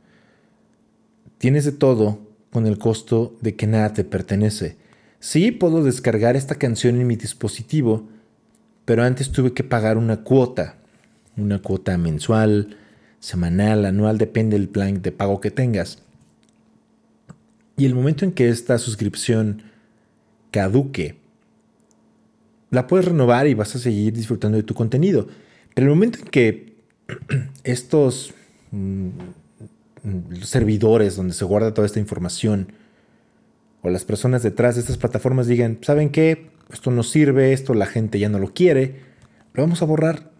[1.38, 2.20] Tienes de todo
[2.52, 4.78] con el costo de que nada te pertenece.
[5.20, 8.08] Sí, puedo descargar esta canción en mi dispositivo,
[8.86, 10.78] pero antes tuve que pagar una cuota,
[11.36, 12.78] una cuota mensual,
[13.20, 16.00] semanal, anual, depende del plan de pago que tengas.
[17.78, 19.62] Y el momento en que esta suscripción
[20.52, 21.18] caduque,
[22.72, 25.28] la puedes renovar y vas a seguir disfrutando de tu contenido.
[25.74, 26.76] Pero el momento en que
[27.64, 28.34] estos
[28.72, 29.10] mm,
[30.30, 32.72] los servidores donde se guarda toda esta información
[33.82, 36.50] o las personas detrás de estas plataformas digan, ¿saben qué?
[36.72, 39.02] Esto no sirve, esto la gente ya no lo quiere,
[39.54, 40.32] lo vamos a borrar,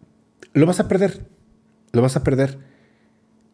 [0.54, 1.26] lo vas a perder,
[1.92, 2.60] lo vas a perder.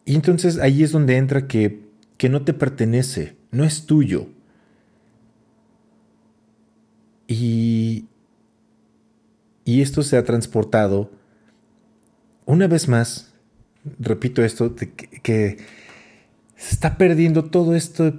[0.04, 1.82] Y entonces ahí es donde entra que,
[2.16, 4.28] que no te pertenece, no es tuyo.
[7.26, 8.06] Y,
[9.64, 11.10] y esto se ha transportado
[12.46, 13.32] una vez más,
[13.98, 15.58] repito esto, que
[16.56, 18.14] se está perdiendo todo esto,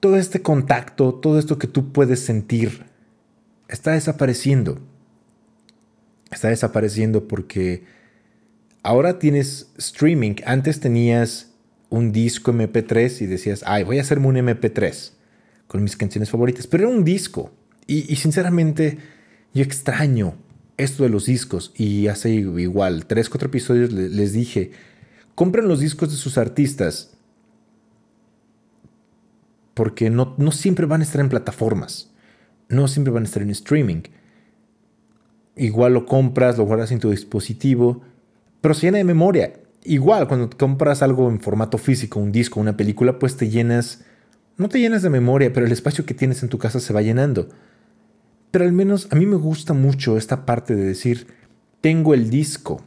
[0.00, 2.84] todo este contacto, todo esto que tú puedes sentir.
[3.68, 4.80] Está desapareciendo.
[6.30, 7.84] Está desapareciendo porque
[8.82, 10.36] ahora tienes streaming.
[10.44, 11.52] Antes tenías
[11.88, 15.12] un disco MP3 y decías, ay, voy a hacerme un MP3.
[15.66, 17.50] con mis canciones favoritas, pero era un disco.
[17.88, 18.98] Y, sinceramente,
[19.52, 20.36] yo extraño
[20.76, 21.72] esto de los discos.
[21.76, 24.70] Y hace igual, tres, cuatro episodios les dije,
[25.34, 27.15] compren los discos de sus artistas.
[29.76, 32.10] Porque no, no siempre van a estar en plataformas.
[32.70, 34.04] No siempre van a estar en streaming.
[35.54, 38.00] Igual lo compras, lo guardas en tu dispositivo,
[38.62, 39.52] pero se llena de memoria.
[39.84, 44.02] Igual, cuando compras algo en formato físico, un disco, una película, pues te llenas,
[44.56, 47.02] no te llenas de memoria, pero el espacio que tienes en tu casa se va
[47.02, 47.50] llenando.
[48.50, 51.26] Pero al menos a mí me gusta mucho esta parte de decir,
[51.82, 52.82] tengo el disco,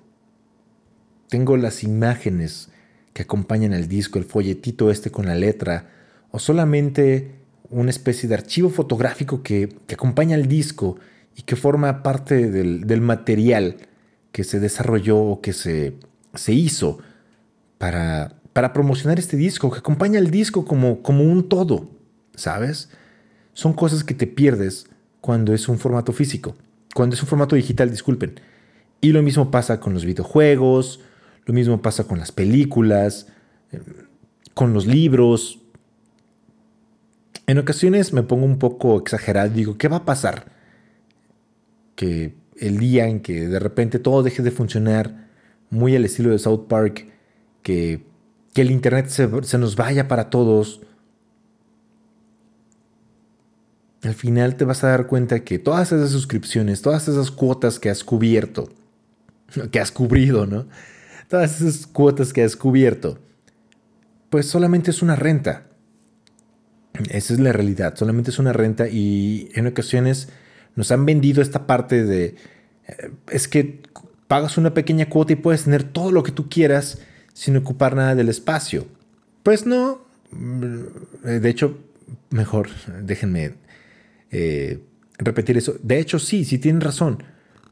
[1.30, 2.70] tengo las imágenes
[3.14, 5.99] que acompañan el disco, el folletito este con la letra,
[6.32, 7.36] o solamente
[7.70, 10.98] una especie de archivo fotográfico que, acompaña el disco
[11.36, 13.78] y que forma parte del, del material
[14.32, 15.96] que se desarrolló o que se
[16.34, 17.00] se hizo
[17.78, 21.90] para, para promocionar este disco, que acompaña el disco como, como un todo,
[22.36, 22.90] ¿sabes?
[23.54, 24.88] Son cosas que te pierdes
[25.22, 26.56] cuando es un formato físico,
[26.94, 28.40] cuando es un formato digital, disculpen.
[29.02, 31.02] Y lo mismo pasa con los videojuegos,
[31.46, 33.28] lo mismo pasa con las películas,
[33.72, 33.82] eh,
[34.54, 35.59] con los libros.
[37.50, 40.52] En ocasiones me pongo un poco exagerado, digo, ¿qué va a pasar?
[41.96, 45.28] Que el día en que de repente todo deje de funcionar,
[45.72, 47.08] muy al estilo de South Park,
[47.64, 48.06] que,
[48.54, 50.82] el Internet se, nos vaya para todos.
[54.04, 57.90] Al final te vas a dar cuenta que todas esas suscripciones, todas esas cuotas que
[57.90, 58.70] has cubierto,
[59.72, 60.68] que has cubrido, ¿no?
[61.28, 63.18] Todas esas cuotas que has cubierto,
[64.30, 65.69] pues solamente es una renta.
[67.10, 70.30] Esa es la realidad, solamente es una renta y en ocasiones
[70.76, 72.36] nos han vendido esta parte de,
[72.88, 73.82] eh, es que
[74.28, 77.00] pagas una pequeña cuota y puedes tener todo lo que tú quieras
[77.34, 78.86] sin ocupar nada del espacio.
[79.44, 80.02] Pues no.
[80.32, 80.84] Mm,
[81.24, 81.80] de hecho,
[82.30, 82.70] mejor,
[83.02, 83.56] déjenme
[84.32, 84.84] eh,
[85.18, 85.76] repetir eso.
[85.82, 87.24] De hecho, sí, sí tienen razón.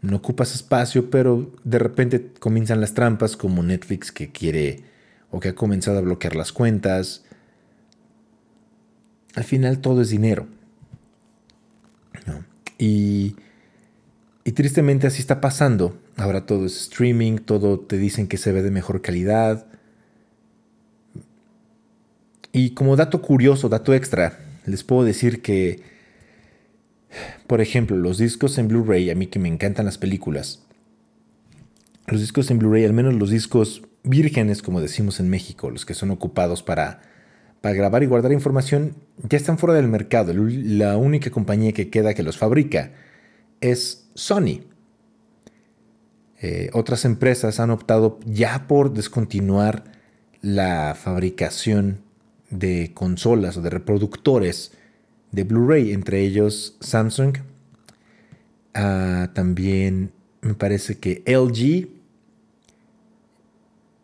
[0.01, 4.83] No ocupas espacio, pero de repente comienzan las trampas como Netflix que quiere
[5.31, 7.25] o que ha comenzado a bloquear las cuentas.
[9.37, 10.47] Al final todo es dinero.
[12.77, 13.35] Y,
[14.43, 18.63] y tristemente así está pasando Ahora todo es streaming, todo te dicen que se ve
[18.63, 19.67] de mejor calidad.
[22.51, 25.83] Y como dato curioso, dato extra, les puedo decir que,
[27.45, 30.63] por ejemplo, los discos en Blu-ray, a mí que me encantan las películas,
[32.07, 35.93] los discos en Blu-ray, al menos los discos vírgenes, como decimos en México, los que
[35.93, 37.01] son ocupados para,
[37.61, 40.33] para grabar y guardar información, ya están fuera del mercado.
[40.33, 42.91] La única compañía que queda que los fabrica
[43.61, 44.61] es Sony.
[46.39, 49.83] Eh, otras empresas han optado ya por descontinuar
[50.41, 52.01] la fabricación
[52.49, 54.71] de consolas o de reproductores
[55.31, 57.37] de Blu-ray, entre ellos Samsung,
[58.73, 61.89] ah, también me parece que LG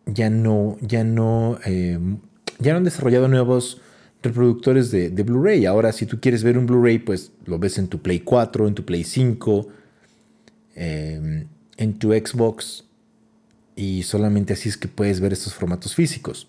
[0.06, 2.18] ya no, ya no, em,
[2.64, 3.82] ya han desarrollado nuevos
[4.24, 5.66] reproductores de, Blu-ray.
[5.66, 8.74] Ahora, si tú quieres ver un Blu-ray, pues lo ves en tu Play 4, en
[8.74, 9.68] tu Play 5
[11.78, 12.86] en tu Xbox
[13.76, 16.48] y solamente así es que puedes ver estos formatos físicos.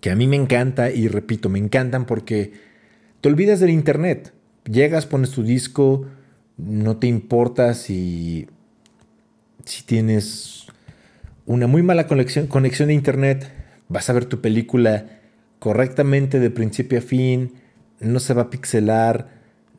[0.00, 2.52] Que a mí me encanta y repito, me encantan porque
[3.20, 4.32] te olvidas del internet.
[4.64, 6.06] Llegas, pones tu disco,
[6.56, 8.48] no te importa si,
[9.64, 10.66] si tienes
[11.46, 13.52] una muy mala conexión, conexión de internet,
[13.88, 15.06] vas a ver tu película
[15.58, 17.54] correctamente de principio a fin,
[18.00, 19.28] no se va a pixelar,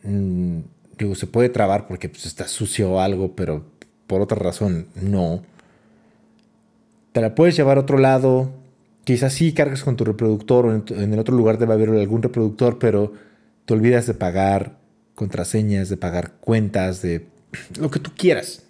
[0.04, 0.60] mm,
[0.98, 3.66] digo, se puede trabar porque pues, está sucio o algo, pero
[4.08, 5.44] por otra razón no.
[7.12, 8.52] Te la puedes llevar a otro lado.
[9.04, 12.80] Quizás sí cargas con tu reproductor o en, el otro lugar debe haber algún reproductor,
[12.80, 13.14] pero
[13.66, 14.78] te olvidas de pagar
[15.14, 17.28] contraseñas, de pagar cuentas, de
[17.80, 18.64] lo que tú quieras.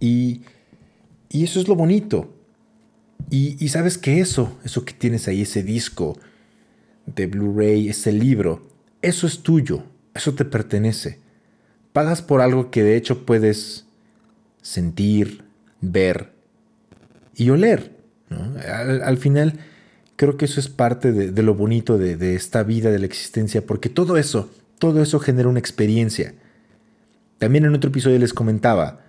[0.00, 0.40] Y
[1.28, 2.39] eso es lo bonito.
[3.28, 6.18] Y, y, sabes que eso, eso que tienes ahí, ese disco
[7.06, 8.66] de Blu-ray, ese libro,
[9.02, 11.18] eso es tuyo, eso te pertenece
[11.92, 13.86] pagas por algo que de hecho puedes
[14.62, 15.44] sentir,
[15.80, 16.32] ver
[17.34, 17.98] y oler.
[18.30, 19.58] Al, final,
[20.16, 23.66] creo que eso es parte de, lo bonito de, de, esta vida, de la existencia,
[23.66, 26.34] porque todo eso, todo eso genera una experiencia.
[27.38, 29.00] También en otro episodio les comentaba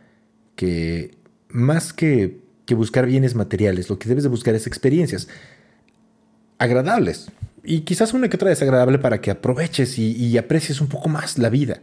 [0.56, 1.18] que
[1.50, 2.40] más que,
[2.72, 5.28] que buscar bienes materiales, lo que debes de buscar es experiencias
[6.58, 7.32] agradables.
[7.64, 11.38] Y quizás una que otra desagradable para que aproveches y, y aprecies un poco más
[11.38, 11.82] la vida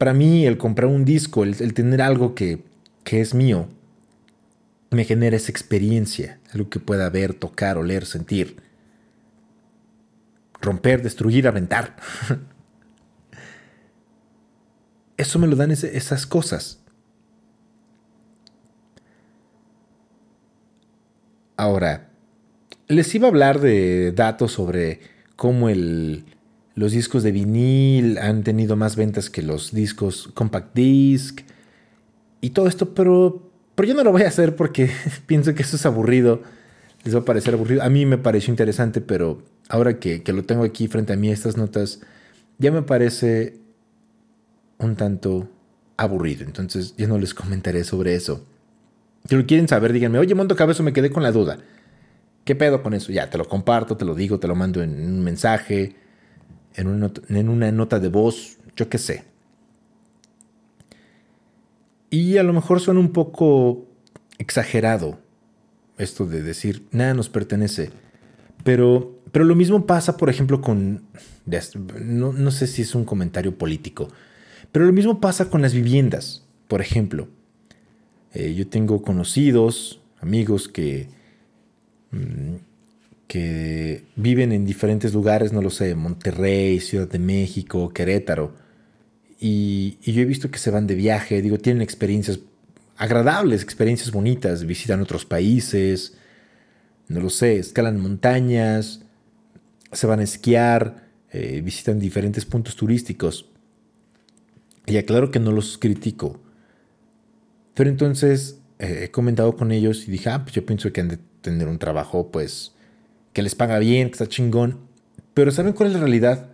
[0.00, 2.64] para mí el comprar un disco, el, tener algo que,
[3.04, 3.68] es mío,
[4.90, 8.62] me genera esa experiencia, algo que pueda ver, tocar, oler, sentir.
[10.62, 11.96] romper, destruir, aventar.
[15.18, 16.79] Eso me lo dan esas cosas.
[21.60, 22.08] Ahora,
[22.88, 25.00] les iba a hablar de datos sobre
[25.36, 31.40] cómo los discos de vinil han tenido más ventas que los discos compact disc
[32.40, 34.88] y todo esto, pero, pero yo no lo voy a hacer porque
[35.26, 36.40] pienso que eso es aburrido.
[37.04, 37.82] Les va a parecer aburrido.
[37.82, 41.30] A mí me pareció interesante, pero ahora que, que lo tengo aquí frente a mí,
[41.30, 42.00] estas notas,
[42.56, 43.58] ya me parece
[44.78, 45.46] un tanto
[45.98, 46.46] aburrido.
[46.46, 48.46] Entonces ya no les comentaré sobre eso.
[49.28, 51.58] Si lo quieren saber, díganme, oye, Monto Cabezo, me quedé con la duda.
[52.44, 53.12] ¿Qué pedo con eso?
[53.12, 55.94] Ya, te lo comparto, te lo digo, te lo mando en un mensaje,
[56.74, 59.24] en una nota, en una nota de voz, yo qué sé.
[62.10, 63.86] Y a lo mejor suena un poco
[64.38, 65.18] exagerado
[65.96, 67.90] esto de decir, nada nos pertenece.
[68.64, 71.04] Pero, pero lo mismo pasa, por ejemplo, con...
[72.00, 74.08] No, no sé si es un comentario político,
[74.72, 77.28] pero lo mismo pasa con las viviendas, por ejemplo.
[78.32, 81.08] Eh, yo tengo conocidos, amigos que,
[82.12, 82.54] mm,
[83.26, 88.54] que viven en diferentes lugares, no lo sé, Monterrey, Ciudad de México, Querétaro.
[89.38, 92.40] Y, y, yo he visto que se van de viaje, digo, tienen experiencias
[92.96, 96.18] agradables, experiencias bonitas, visitan otros países,
[97.08, 99.00] no lo sé, escalan montañas,
[99.92, 103.46] se van a esquiar, eh, visitan diferentes puntos turísticos.
[104.86, 106.40] Y aclaro que no los critico.
[107.80, 111.08] Pero entonces eh, he comentado con ellos y dije, ah, pues yo pienso que han
[111.08, 112.74] de tener un trabajo, pues,
[113.32, 114.80] que les paga bien, que está chingón.
[115.32, 116.50] Pero ¿saben cuál es la realidad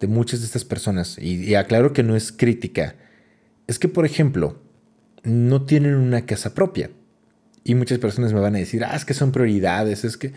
[0.00, 1.16] de muchas de estas personas?
[1.16, 2.96] Y, y aclaro que no es crítica.
[3.68, 4.58] Es que, por ejemplo,
[5.22, 6.90] no tienen una casa propia.
[7.62, 10.32] Y muchas personas me van a decir, ah, es que son prioridades, es que...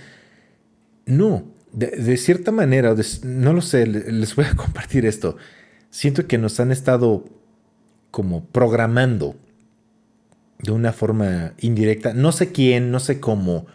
[1.08, 5.36] No, de, cierta manera, no lo sé, les voy a compartir esto.
[5.90, 7.26] Siento que nos han estado
[8.12, 9.36] como programando
[10.60, 13.68] de una forma indirecta, no sé quién, no sé cómo,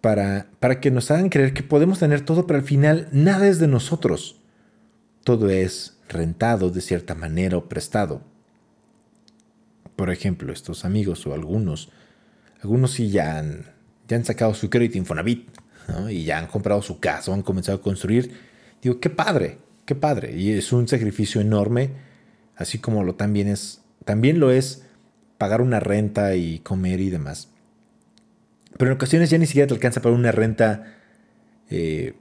[0.00, 3.58] para, para que nos hagan creer que podemos tener todo, pero al final nada es
[3.58, 4.40] de nosotros.
[5.24, 8.22] Todo es rentado de cierta manera o prestado.
[9.96, 11.90] Por ejemplo, estos amigos o algunos,
[12.62, 13.66] algunos sí ya han,
[14.08, 15.48] ya han sacado su crédito Infonavit
[16.08, 18.32] y ya han comprado su casa o han comenzado a construir.
[18.80, 20.34] Digo, qué padre, qué padre.
[20.34, 22.10] Y es un sacrificio enorme
[22.60, 23.80] así como lo también es,
[24.10, 24.82] también lo es
[25.38, 27.48] pagar una renta y comer y demás.
[28.76, 30.96] Pero en ocasiones ya ni siquiera te alcanza para una renta
[31.70, 32.14] eh,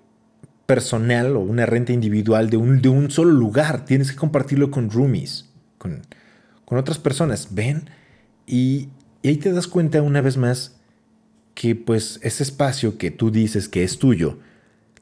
[0.68, 3.86] personal o una renta individual de un, de un, solo lugar.
[3.86, 6.04] Tienes que compartirlo con roomies, con,
[6.64, 7.56] con otras personas.
[7.56, 7.90] Ven
[8.46, 8.90] y,
[9.24, 10.80] y ahí te das cuenta una vez más
[11.56, 14.38] que pues ese espacio que tú dices que es tuyo,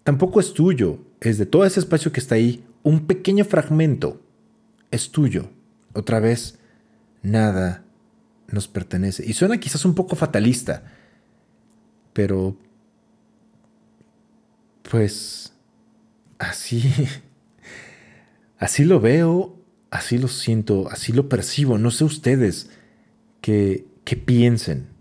[0.05, 0.99] tampoco es tuyo.
[1.19, 4.21] Es de todo ese espacio que está ahí, un pequeño fragmento
[4.89, 5.49] es tuyo.
[5.93, 6.56] Otra vez,
[7.31, 7.83] nada
[8.49, 9.25] nos pertenece.
[9.25, 10.83] Y suena quizás un poco fatalista,
[12.13, 12.57] pero
[14.89, 15.53] pues
[16.39, 16.81] así,
[18.57, 19.57] así lo veo,
[19.91, 21.77] así lo siento, así lo percibo.
[21.77, 22.69] No sé ustedes
[23.41, 24.97] qué, qué piensen.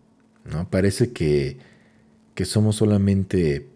[0.51, 0.69] ¿no?
[0.71, 1.59] Parece que,
[2.35, 3.69] que somos solamente,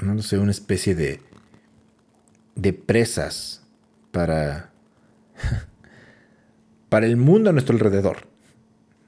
[0.00, 1.20] no sé, una especie de,
[2.54, 3.62] de presas
[4.10, 4.72] para
[6.90, 8.26] para el mundo a nuestro alrededor.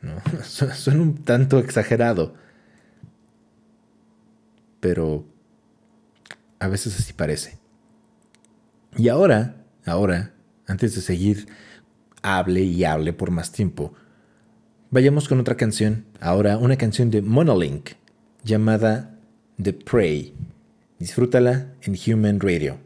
[0.01, 0.14] ¿no?
[0.45, 2.35] Suena un tanto exagerado,
[4.80, 5.26] pero
[6.59, 7.59] a veces así parece.
[8.97, 10.33] Y ahora, ahora,
[10.66, 11.49] antes de seguir,
[12.22, 13.95] hable y hable por más tiempo,
[14.91, 16.07] vayamos con otra canción.
[16.20, 17.91] Ahora, una canción de Monolink
[18.45, 19.18] llamada
[19.61, 20.35] The Prey.
[20.99, 22.78] Disfrútala en Human Radio.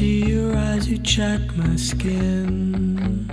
[0.00, 3.30] You check my skin.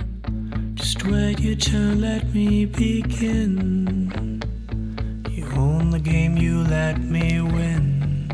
[0.74, 4.42] Just wait your turn, let me begin.
[5.30, 8.28] You own the game, you let me win.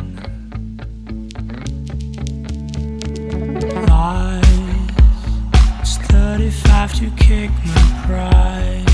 [3.88, 4.44] Lies,
[5.80, 8.86] it's 35 to kick my pride.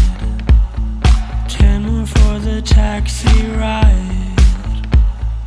[1.49, 4.35] 10 more for the taxi ride.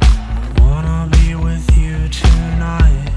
[0.02, 3.11] I wanna be with you tonight.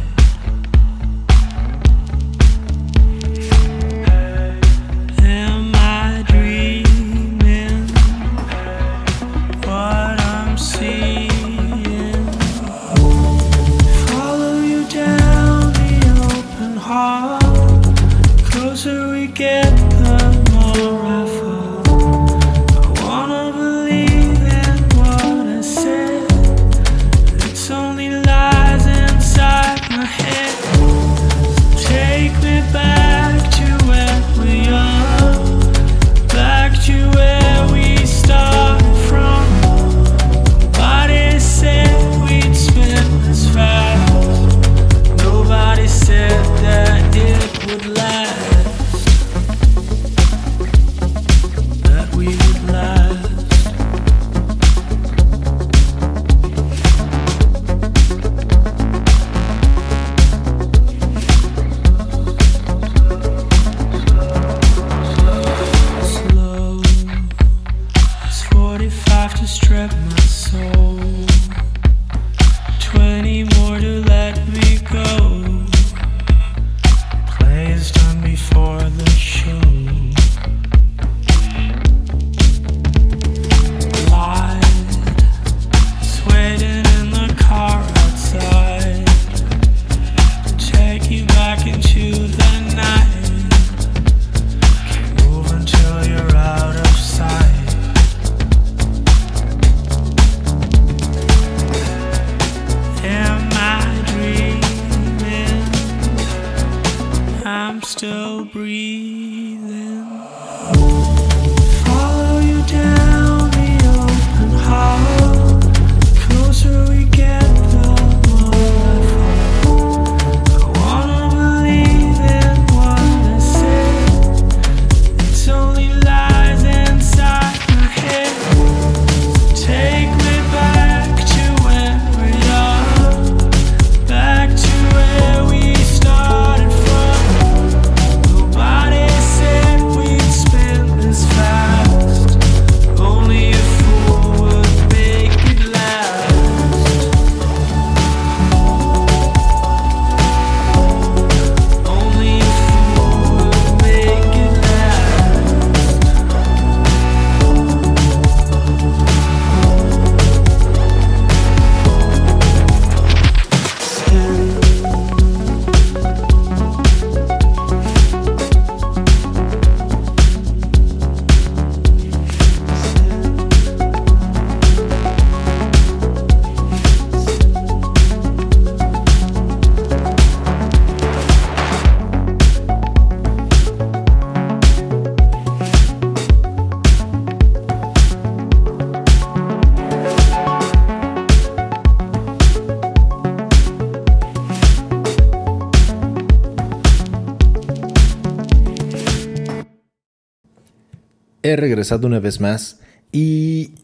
[201.57, 202.81] Regresado una vez más
[203.13, 203.75] y...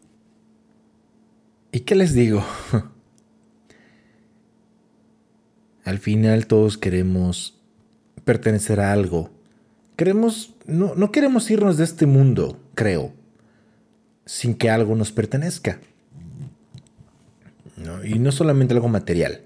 [1.72, 2.44] ¿Y qué les digo?
[5.84, 7.60] Al final todos queremos
[8.24, 9.30] pertenecer a algo.
[9.96, 13.12] Queremos, no, no queremos irnos de este mundo, creo,
[14.24, 15.78] sin que algo nos pertenezca.
[18.04, 19.42] y no solamente algo material.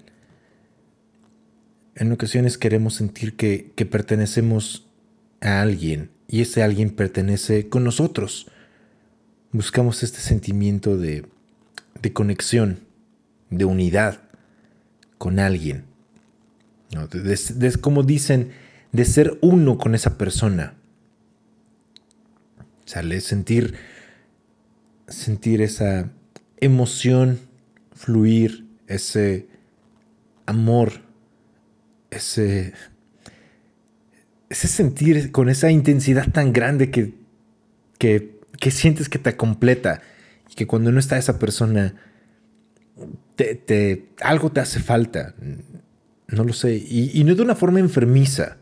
[1.95, 4.87] En ocasiones queremos sentir que, que pertenecemos
[5.41, 8.47] a alguien y ese alguien pertenece con nosotros.
[9.51, 11.25] Buscamos este sentimiento de,
[12.01, 12.79] de conexión,
[13.49, 14.21] de unidad
[15.17, 15.85] con alguien.
[17.81, 18.51] como dicen,
[18.91, 20.75] de ser uno con esa persona.
[22.85, 23.75] Sale sentir,
[25.07, 26.11] sentir esa
[26.57, 27.39] emoción
[27.95, 29.47] fluir, ese
[30.45, 31.01] amor,
[32.11, 32.73] ese
[34.49, 37.13] ese sentir con esa intensidad tan grande que,
[37.97, 40.01] que, sientes que te completa
[40.49, 41.95] y que cuando no está esa persona,
[43.35, 45.35] te, algo te hace falta.
[46.27, 46.75] No lo sé.
[46.75, 48.57] Y, no de una forma enfermiza,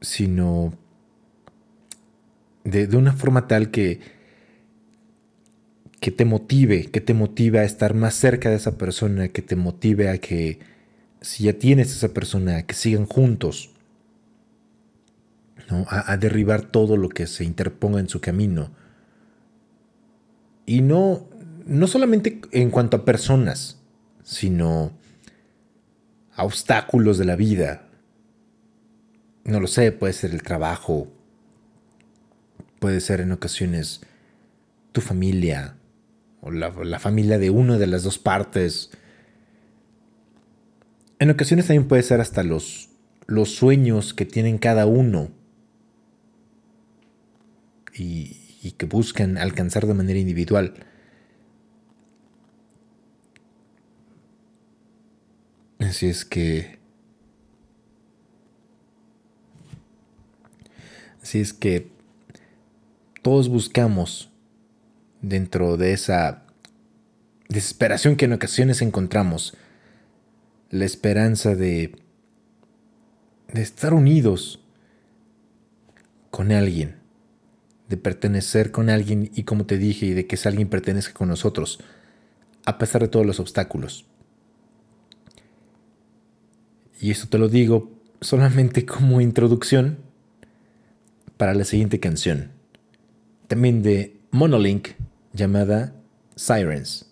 [0.00, 0.76] sino
[2.64, 4.00] de, de una forma tal que,
[6.00, 9.54] que te motive, que te motive a estar más cerca de esa persona, que te
[9.54, 10.71] motive a que
[11.22, 13.70] si ya tienes esa persona, que sigan juntos,
[15.70, 15.86] ¿no?
[15.88, 18.70] a, derribar todo lo que se interponga en su camino.
[20.66, 21.28] Y no,
[21.64, 23.80] no solamente en cuanto a personas,
[24.22, 24.92] sino
[26.34, 27.88] a obstáculos de la vida.
[29.44, 31.08] No lo sé, puede ser el trabajo,
[32.78, 34.00] puede ser en ocasiones
[34.92, 35.76] tu familia
[36.40, 38.90] o la, la familia de una de las dos partes
[41.22, 42.88] en ocasiones también puede ser hasta los,
[43.28, 45.30] los sueños que tienen cada uno
[47.94, 50.74] y, y que buscan alcanzar de manera individual.
[55.78, 56.80] Así es que...
[61.22, 61.92] Así es que
[63.22, 64.28] todos buscamos
[65.20, 66.42] dentro de esa
[67.48, 69.56] desesperación que en ocasiones encontramos
[70.72, 71.94] la esperanza de,
[73.48, 74.58] estar unidos
[76.30, 76.96] con alguien,
[77.90, 81.28] de pertenecer con alguien y como te dije, y de que ese alguien pertenezca con
[81.28, 81.78] nosotros,
[82.64, 84.06] a pesar de todos los obstáculos.
[86.98, 87.92] Y esto te lo digo
[88.22, 89.98] solamente como introducción
[91.36, 92.50] para la siguiente canción.
[93.46, 94.88] también de Monolink,
[95.34, 95.94] llamada
[96.34, 97.11] Sirens.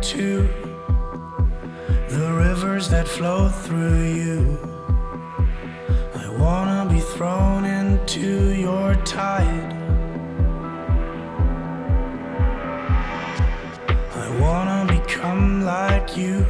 [0.00, 0.48] Into
[2.08, 4.58] the rivers that flow through you.
[6.14, 9.72] I wanna be thrown into your tide.
[14.14, 16.46] I wanna become like you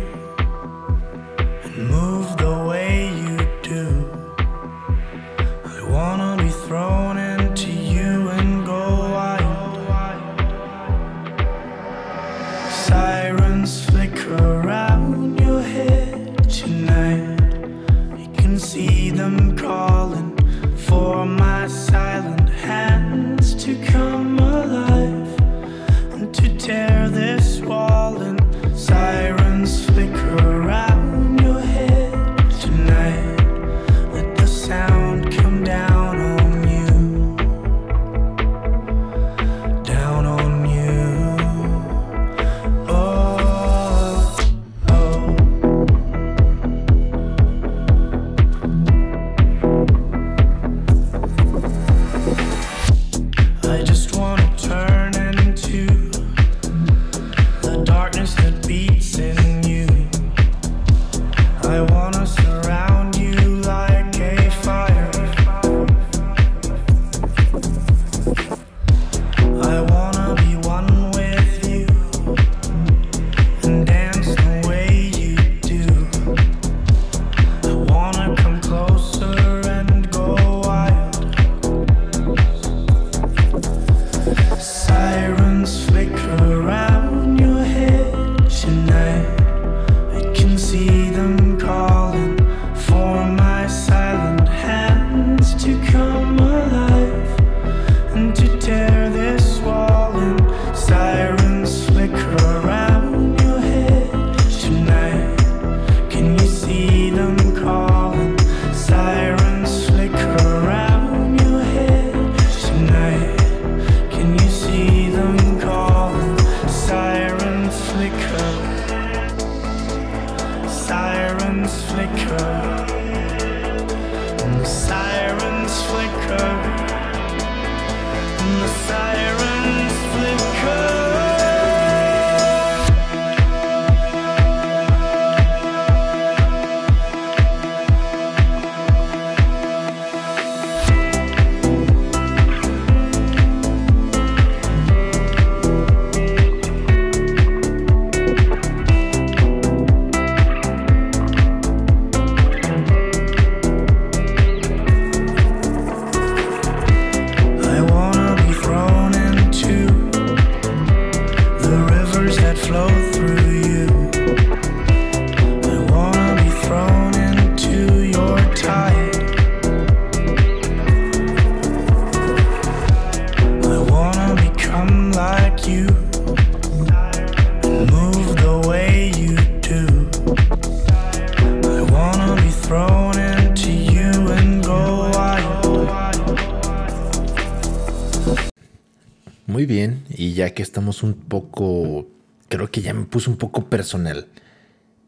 [191.02, 192.06] un poco,
[192.48, 194.28] creo que ya me puse un poco personal,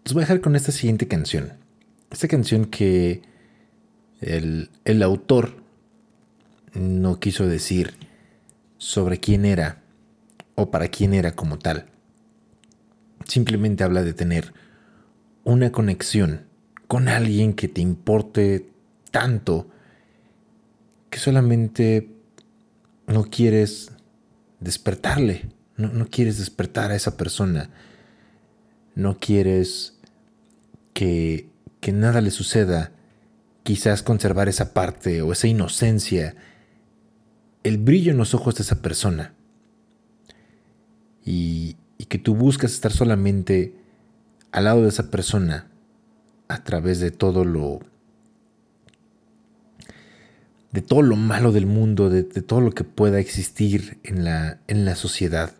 [0.04, 1.52] los voy a dejar con esta siguiente canción.
[2.10, 3.22] Esta canción que
[4.20, 5.62] el, el autor
[6.74, 7.94] no quiso decir
[8.78, 9.82] sobre quién era
[10.54, 11.86] o para quién era como tal.
[13.26, 14.52] Simplemente habla de tener
[15.44, 16.46] una conexión
[16.88, 18.68] con alguien que te importe
[19.10, 19.68] tanto
[21.10, 22.10] que solamente
[23.06, 23.92] no quieres
[24.60, 27.70] despertarle, no, no quieres despertar a esa persona,
[28.94, 29.98] no quieres
[30.92, 31.48] que,
[31.80, 32.92] que nada le suceda,
[33.62, 36.34] quizás conservar esa parte o esa inocencia,
[37.62, 39.34] el brillo en los ojos de esa persona.
[41.24, 43.76] Y, y que tú buscas estar solamente
[44.50, 45.68] al lado de esa persona
[46.48, 47.80] a través de todo lo
[50.72, 54.58] de todo lo malo del mundo, de, de todo lo que pueda existir en la,
[54.68, 55.52] en la sociedad.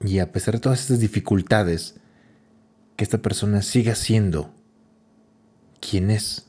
[0.00, 1.96] Y a pesar de todas estas dificultades,
[2.96, 4.52] que esta persona siga siendo
[5.80, 6.46] quien es.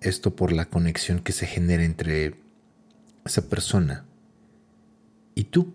[0.00, 2.36] Esto por la conexión que se genera entre,
[3.26, 4.04] esa persona
[5.34, 5.74] y tú.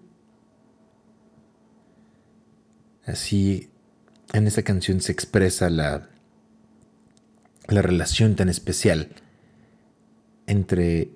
[3.05, 3.69] Así
[4.33, 6.09] en esa canción se expresa la,
[7.67, 9.09] la relación tan especial
[10.47, 11.09] entre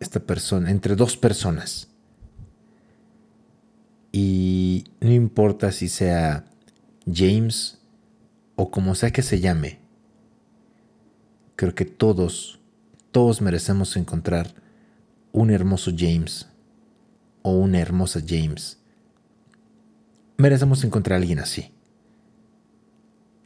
[0.00, 1.88] esta persona, entre dos personas.
[4.16, 6.44] Y no importa si sea
[7.04, 7.80] James
[8.54, 9.80] o como sea que se llame,
[11.56, 12.60] creo que todos,
[13.10, 14.54] todos merecemos encontrar
[15.32, 16.46] un hermoso James
[17.42, 18.78] o una hermosa James.
[20.36, 21.72] Merecemos encontrar a alguien así.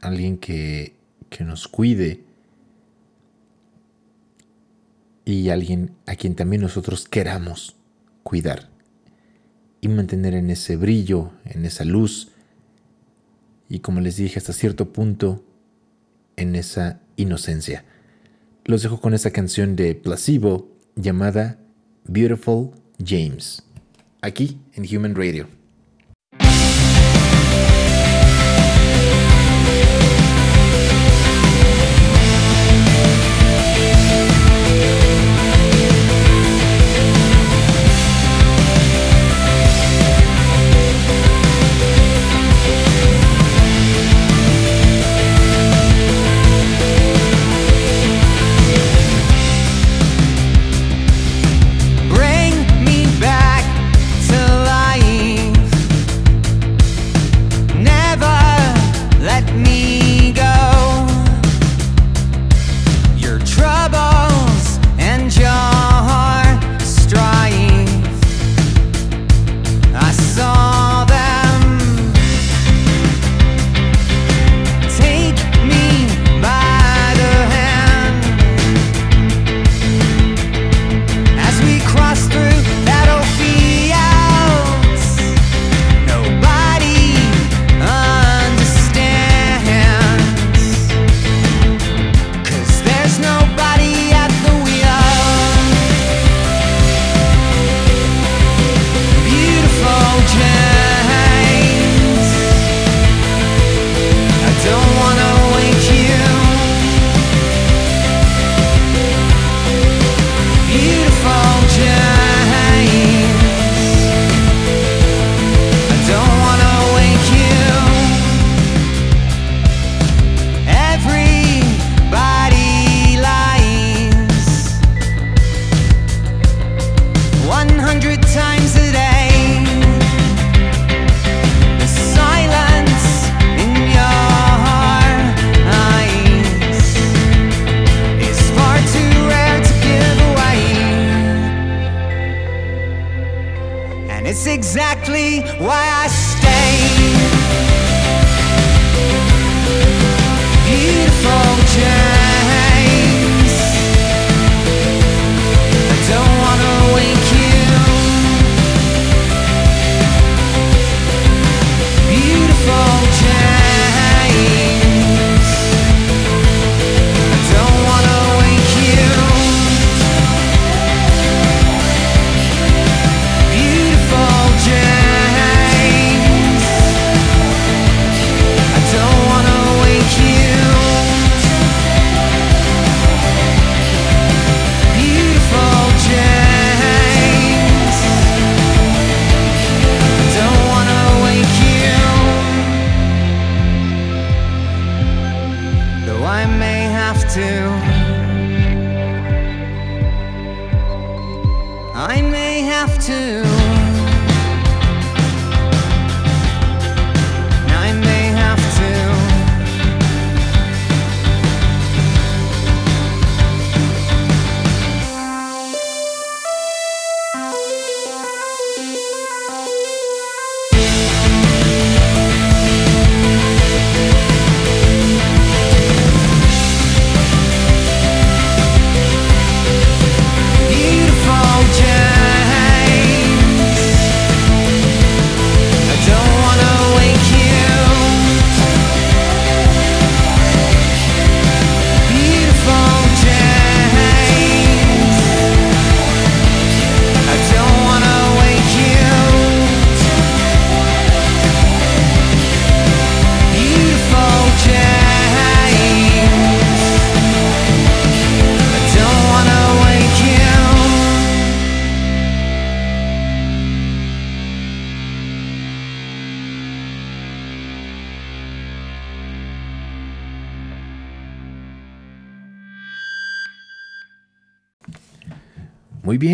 [0.01, 0.93] Alguien que,
[1.31, 2.23] que nos cuide
[5.25, 7.75] y alguien a quien también nosotros queramos
[8.21, 8.69] cuidar
[9.81, 12.31] y mantener en ese brillo, en esa luz
[13.69, 15.43] y como les dije hasta cierto punto
[16.35, 17.85] en esa inocencia.
[18.65, 21.59] Los dejo con esa canción de Placebo llamada
[22.05, 22.71] Beautiful
[23.03, 23.63] James,
[24.21, 25.58] aquí en Human Radio.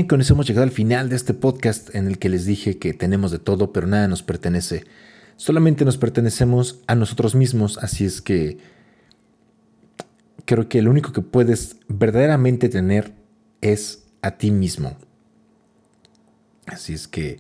[0.07, 2.93] Con eso hemos llegado al final de este podcast en el que les dije que
[2.93, 4.83] tenemos de todo, pero nada nos pertenece.
[5.37, 8.57] Solamente nos pertenecemos a nosotros mismos, así es que
[10.45, 13.13] creo que lo único que puedes verdaderamente tener
[13.61, 14.97] es a ti mismo.
[16.65, 17.39] Así es que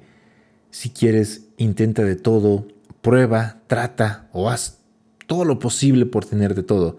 [0.71, 2.67] si quieres, intenta de todo,
[3.01, 4.79] prueba, trata o haz
[5.25, 6.97] todo lo posible por tener de todo.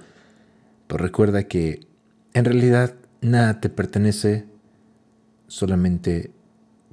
[0.87, 1.87] Pero recuerda que
[2.33, 4.47] en realidad nada te pertenece
[5.49, 6.31] solamente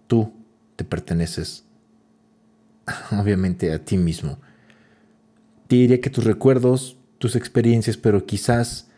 [0.08, 0.34] tú
[0.76, 1.64] te perteneces,
[3.12, 4.40] obviamente, a ti mismo.
[5.68, 8.90] Te diría que tus recuerdos, tus experiencias, pero quizás,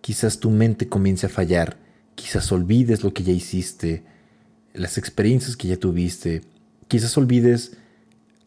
[0.00, 1.76] quizás tu mente comience a fallar,
[2.14, 4.04] quizás olvides lo que ya hiciste,
[4.72, 6.42] las experiencias que ya tuviste,
[6.88, 7.76] quizás olvides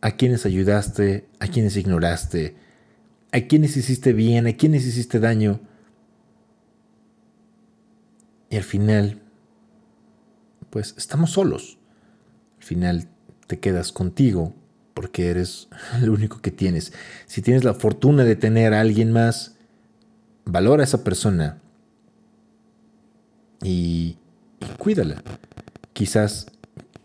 [0.01, 2.55] a quienes ayudaste, a quienes ignoraste,
[3.31, 5.59] a quienes hiciste bien, a quienes hiciste daño.
[8.49, 9.21] Y al final
[10.77, 11.79] pues estamos solos.
[12.59, 13.07] Al final
[13.47, 14.53] te quedas contigo
[14.93, 15.69] porque eres
[16.03, 16.93] lo único que tienes.
[17.25, 19.55] Si tienes la fortuna de tener a alguien más,
[20.45, 21.57] valora a esa persona
[23.63, 24.17] y,
[24.59, 25.23] y cuídala.
[25.93, 26.45] Quizás,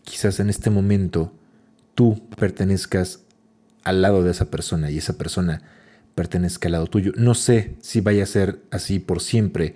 [0.03, 1.33] quizás en este momento
[1.95, 3.21] tú pertenezcas
[3.83, 5.63] al lado de esa persona y esa persona
[6.13, 7.11] pertenezca al lado tuyo.
[7.15, 9.73] No sé si vaya a ser así por siempre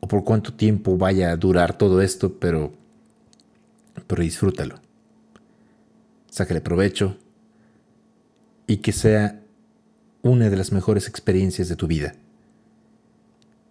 [0.00, 2.82] o por cuánto tiempo vaya a durar todo esto, pero
[4.06, 4.80] pero disfrútalo.
[6.30, 7.16] Sácale provecho
[8.66, 9.40] y que sea
[10.22, 12.14] una de las mejores experiencias de tu vida.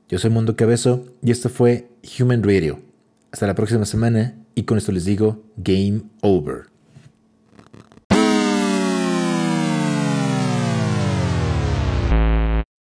[0.09, 2.79] Yo soy Mundo Cabezo y esto fue Human Radio.
[3.31, 6.72] Hasta la próxima semana y con esto les digo Game Over.